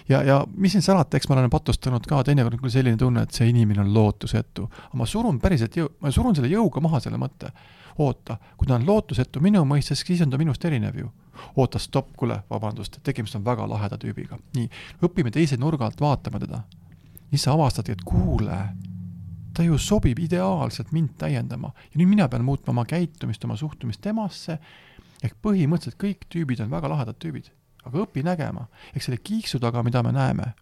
[0.09, 3.24] ja, ja mis siin salata, eks ma olen patustanud ka, teinekord on küll selline tunne,
[3.26, 4.68] et see inimene on lootusetu.
[4.88, 7.53] aga ma surun päriselt jõu-, ma surun selle jõuga maha selle mõtte.
[7.99, 11.11] oota, kui ta on lootusetu minu mõistes, siis on ta minust erinev ju.
[11.57, 14.38] oota, stopp, kuule, vabandust, tegemist on väga laheda tüübiga.
[14.57, 14.70] nii,
[15.03, 16.62] õpime teise nurga alt vaatama teda.
[17.31, 18.59] Siis sa avastadki, et kuule,
[19.55, 24.03] ta ju sobib ideaalselt mind täiendama ja nüüd mina pean muutma oma käitumist, oma suhtumist
[24.05, 24.59] temasse,
[25.22, 27.51] ehk põhimõtteliselt kõik tüübid on väga lahedad tüübid
[27.87, 28.66] aga õpi nägema.
[28.95, 30.53] eks selle kiiksu taga, mida me näeme,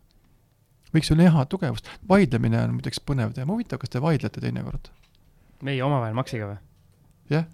[0.95, 1.89] võiks ju näha tugevust.
[2.09, 4.91] vaidlemine on muideks põnev teema, huvitav, kas te vaidlete teinekord?
[5.63, 6.59] meie omavahel Maxiga või?
[7.31, 7.47] jah.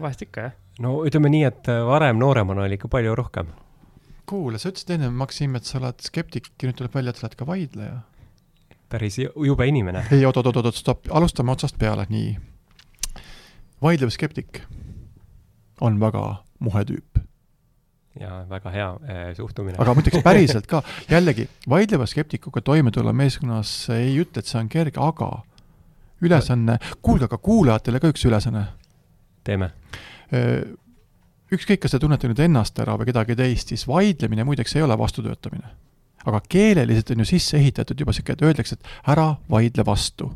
[0.00, 0.58] vahest ikka, jah.
[0.80, 3.52] no ütleme nii, et varem nooremana oli ikka palju rohkem.
[4.30, 7.26] Kuule, sa ütlesid enne, Maksim, et sa oled skeptik ja nüüd tuleb välja, et sa
[7.26, 8.00] oled ka vaidleja.
[8.90, 10.04] päris jube inimene.
[10.10, 12.36] ei, oot, oot, oot, oot, stopp, alustame otsast peale, nii.
[13.82, 14.62] vaidlev skeptik
[15.80, 16.24] on väga
[16.60, 17.20] muhe tüüp
[18.20, 19.78] ja väga hea äh, suhtumine.
[19.78, 24.60] aga ma ütleks päriselt ka, jällegi, vaidleva skeptikuga toime tulla meeskonnas ei ütle, et see
[24.60, 25.30] on kerge, aga
[26.20, 28.66] ülesanne, kuulge, aga kuulajatele ka üks ülesanne.
[29.44, 29.70] teeme.
[31.50, 34.94] Ükskõik, kas te tunnete nüüd ennast ära või kedagi teist, siis vaidlemine muideks ei ole
[34.98, 35.66] vastutöötamine.
[36.20, 40.30] aga keeleliselt on ju sisse ehitatud juba sihuke, et öeldakse, et ära vaidle vastu.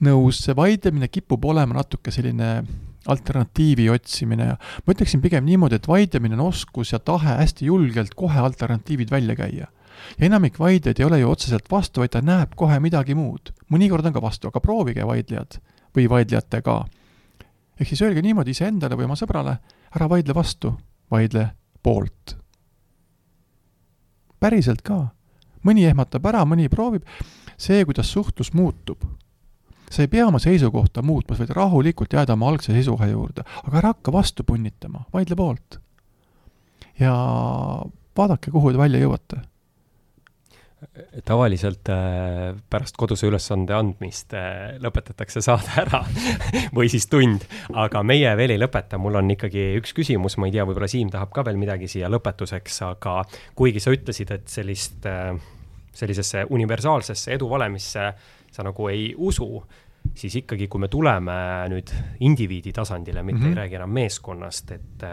[0.00, 2.64] nõus, see vaidlemine kipub olema natuke selline
[3.06, 8.14] alternatiivi otsimine ja ma ütleksin pigem niimoodi, et vaidlemine on oskus ja tahe hästi julgelt
[8.14, 9.66] kohe alternatiivid välja käia.
[10.18, 13.54] ja enamik vaidlejaid ei ole ju otseselt vastu, vaid ta näeb kohe midagi muud.
[13.70, 15.56] mõnikord on ka vastu, aga proovige vaidlejad
[15.96, 16.84] või vaidlejatega.
[17.80, 19.56] ehk siis öelge niimoodi iseendale või oma sõbrale,
[19.94, 20.74] ära vaidle vastu,
[21.10, 21.48] vaidle
[21.82, 22.36] poolt.
[24.40, 25.08] päriselt ka.
[25.64, 27.04] mõni ehmatab ära, mõni proovib,
[27.56, 29.04] see, kuidas suhtlus muutub
[29.90, 33.78] sa ei pea oma seisukohta muutma, sa võid rahulikult jääda oma algse seisukoha juurde, aga
[33.78, 35.78] ära hakka vastu punnitama, vaidle poolt.
[36.98, 37.14] ja
[38.16, 39.42] vaadake, kuhu te välja jõuate
[41.24, 46.02] tavaliselt äh, pärast koduse ülesande andmist äh, lõpetatakse saade ära
[46.76, 50.56] või siis tund, aga meie veel ei lõpeta, mul on ikkagi üks küsimus, ma ei
[50.56, 53.20] tea, võib-olla Siim tahab ka veel midagi siia lõpetuseks, aga
[53.58, 55.32] kuigi sa ütlesid, et sellist, äh,
[55.94, 58.06] sellisesse universaalsesse eduvalemisse
[58.54, 59.48] sa nagu ei usu,
[60.14, 61.34] siis ikkagi, kui me tuleme
[61.72, 61.90] nüüd
[62.26, 63.56] indiviidi tasandile, mitte mm -hmm.
[63.56, 65.06] ei räägi enam meeskonnast, et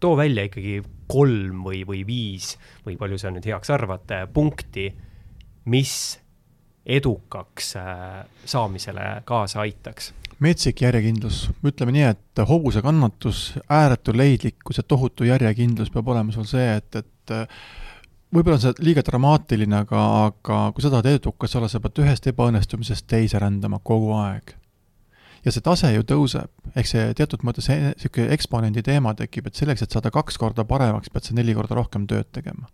[0.00, 2.54] too välja ikkagi kolm või, või viis
[2.86, 4.90] või palju sa nüüd heaks arvad, punkti,
[5.72, 5.96] mis
[6.86, 10.12] edukaks äh, saamisele kaasa aitaks?
[10.42, 16.44] metsik järjekindlus, ütleme nii, et hobuse kannatus, ääretu leidlikkus ja tohutu järjekindlus peab olema sul
[16.44, 17.32] see, et, et
[18.34, 22.28] võib-olla on see liiga dramaatiline, aga, aga kui sa tahad edukas olla, sa pead ühest
[22.32, 24.52] ebaõnnestumisest teise rändama kogu aeg.
[25.44, 29.84] Ja see tase ju tõuseb, ehk see teatud mõttes niisugune eksponendi teema tekib, et selleks,
[29.84, 32.68] et saada kaks korda paremaks, pead sa neli korda rohkem tööd tegema.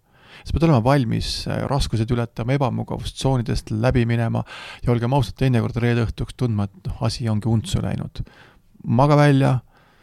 [0.45, 4.45] sa pead olema valmis äh, raskused ületama, ebamugavustsoonidest läbi minema
[4.83, 8.25] ja olgem ausad, teinekord reede õhtuks tundma, et noh, asi ongi untsu läinud.
[8.85, 9.61] maga välja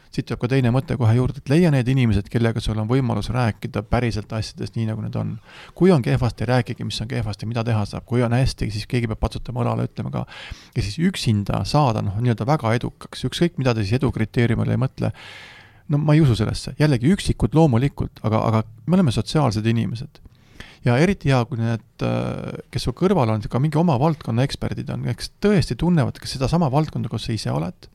[0.09, 3.29] siit tuleb ka teine mõte kohe juurde, et leia need inimesed, kellega sul on võimalus
[3.33, 5.35] rääkida päriselt asjadest nii, nagu need on.
[5.77, 9.09] kui on kehvasti, rääkige, mis on kehvasti, mida teha saab, kui on hästi, siis keegi
[9.11, 10.25] peab patsutama õlale, ütlema ka.
[10.75, 14.81] ja siis üksinda saada noh, nii-öelda väga edukaks, ükskõik mida te siis edu kriteeriumile ei
[14.81, 15.11] mõtle,
[15.93, 20.23] no ma ei usu sellesse, jällegi üksikud loomulikult, aga, aga me oleme sotsiaalsed inimesed
[20.85, 21.85] ja eriti hea, kui need,
[22.73, 26.71] kes su kõrval on, ka mingi oma valdkonna eksperdid on, kes tõesti tunnevad ka sedasama
[26.73, 27.89] valdkonda, kus sa ise oled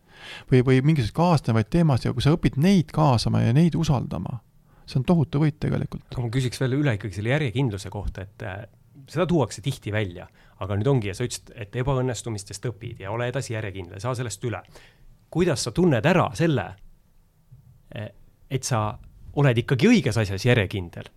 [0.50, 4.40] või, või mingisuguseid kaasnevaid teemasid ja kui sa õpid neid kaasama ja neid usaldama,
[4.84, 6.06] see on tohutu võit tegelikult.
[6.12, 8.64] aga ma küsiks veel üle ikkagi selle järjekindluse kohta, et äh,
[9.10, 10.26] seda tuuakse tihti välja,
[10.64, 14.44] aga nüüd ongi ja sa ütlesid, et ebaõnnestumistest õpid ja ole edasi järjekindel, saa sellest
[14.44, 14.62] üle.
[15.30, 16.68] kuidas sa tunned ära selle,
[17.90, 18.04] e,
[18.50, 18.92] et sa
[19.34, 21.08] oled ikkagi õiges asjas järjekindel,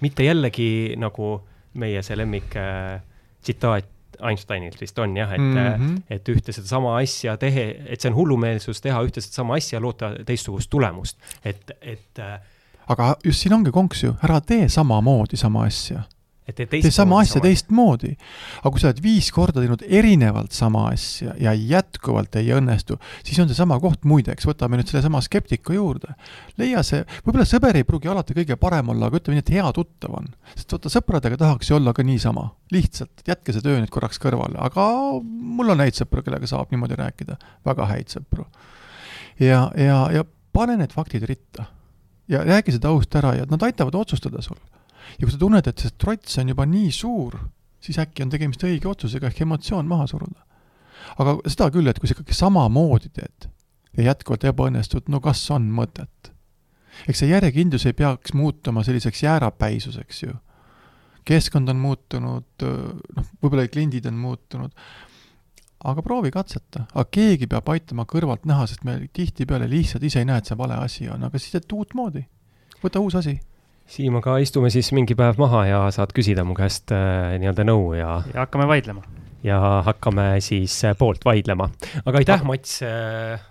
[0.00, 1.40] mitte jällegi nagu
[1.74, 3.02] meie see lemmik äh,
[3.42, 3.90] tsitaat
[4.20, 6.00] Einsteinilt vist on jah, et mm, -hmm.
[6.10, 10.70] et ühte sedasama asja tehe, et see on hullumeelsus teha ühte sedasama asja, loota teistsugust
[10.70, 12.18] tulemust, et, et.
[12.18, 12.40] Äh,
[12.88, 16.02] aga just siin ongi konks ju, ära tee samamoodi sama asja
[16.44, 18.10] et tee tee sama asja teistmoodi.
[18.60, 23.38] aga kui sa oled viis korda teinud erinevalt sama asja ja jätkuvalt ei õnnestu, siis
[23.40, 26.12] on seesama koht, muideks, võtame nüüd sellesama skeptiku juurde.
[26.60, 29.72] leia see, võib-olla sõber ei pruugi alati kõige parem olla, aga ütleme nii, et hea
[29.78, 30.28] tuttav on.
[30.52, 32.50] sest vaata, sõpradega tahaks ju olla ka niisama.
[32.74, 34.86] lihtsalt, jätke see töö nüüd korraks kõrvale, aga
[35.24, 38.44] mul on häid sõpru, kellega saab niimoodi rääkida, väga häid sõpru.
[39.40, 41.70] ja, ja, ja pane need faktid ritta.
[42.28, 44.60] ja räägi seda ausalt ära ja nad aitavad otsustada sul
[45.18, 47.36] ja kui sa tunned, et see trots on juba nii suur,
[47.84, 50.44] siis äkki on tegemist õige otsusega ehk emotsioon maha suruda.
[51.18, 53.48] aga seda küll, et kui sa ikkagi samamoodi teed
[53.96, 56.32] ja jätkuvalt ebaõnnestud, no kas on mõtet?
[57.08, 60.36] eks see järjekindlus ei peaks muutuma selliseks jäärapäisuseks ju.
[61.24, 62.66] keskkond on muutunud,
[63.16, 64.74] noh, võib-olla kliendid on muutunud,
[65.84, 70.28] aga proovi katseta, aga keegi peab aitama kõrvalt näha, sest me tihtipeale lihtsalt ise ei
[70.28, 72.24] näe, et see vale asi on, aga siis teed uutmoodi,
[72.84, 73.38] võta uus asi
[73.84, 77.92] Siim, aga istume siis mingi päev maha ja saad küsida mu käest äh, nii-öelda nõu
[77.98, 78.22] ja.
[78.32, 79.02] ja hakkame vaidlema.
[79.44, 81.68] ja hakkame siis äh, poolt vaidlema.
[82.04, 83.42] aga aitäh, Mats äh,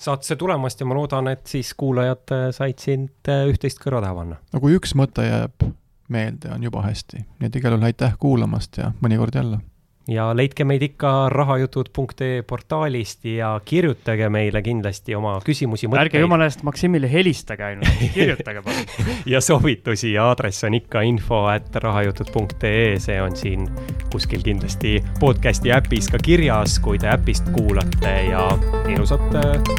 [0.00, 4.16] saatesse tulemast ja ma loodan, et siis kuulajad äh, said sind äh, üht-teist kõrva taha
[4.22, 4.38] panna.
[4.52, 5.66] no kui üks mõte jääb
[6.10, 7.24] meelde, on juba hästi.
[7.40, 9.60] nii et igal juhul aitäh kuulamast ja mõnikord jälle
[10.08, 16.08] ja leidke meid ikka rahajutud.ee portaalist ja kirjutage meile kindlasti oma küsimusi, mõtteid.
[16.08, 21.44] ärge jumala eest Maksimile helistage ainult, kirjutage palun ja soovitusi ja aadress on ikka info
[21.52, 23.68] at rahajutud.ee, see on siin
[24.12, 28.46] kuskil kindlasti podcast'i äpis ka kirjas, kui te äpist kuulate ja
[28.88, 29.28] ilusat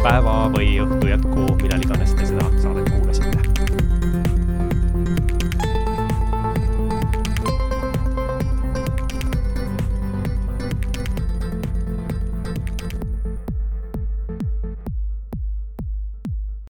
[0.04, 2.51] päeva või õhtu jätku, millal iganes te seda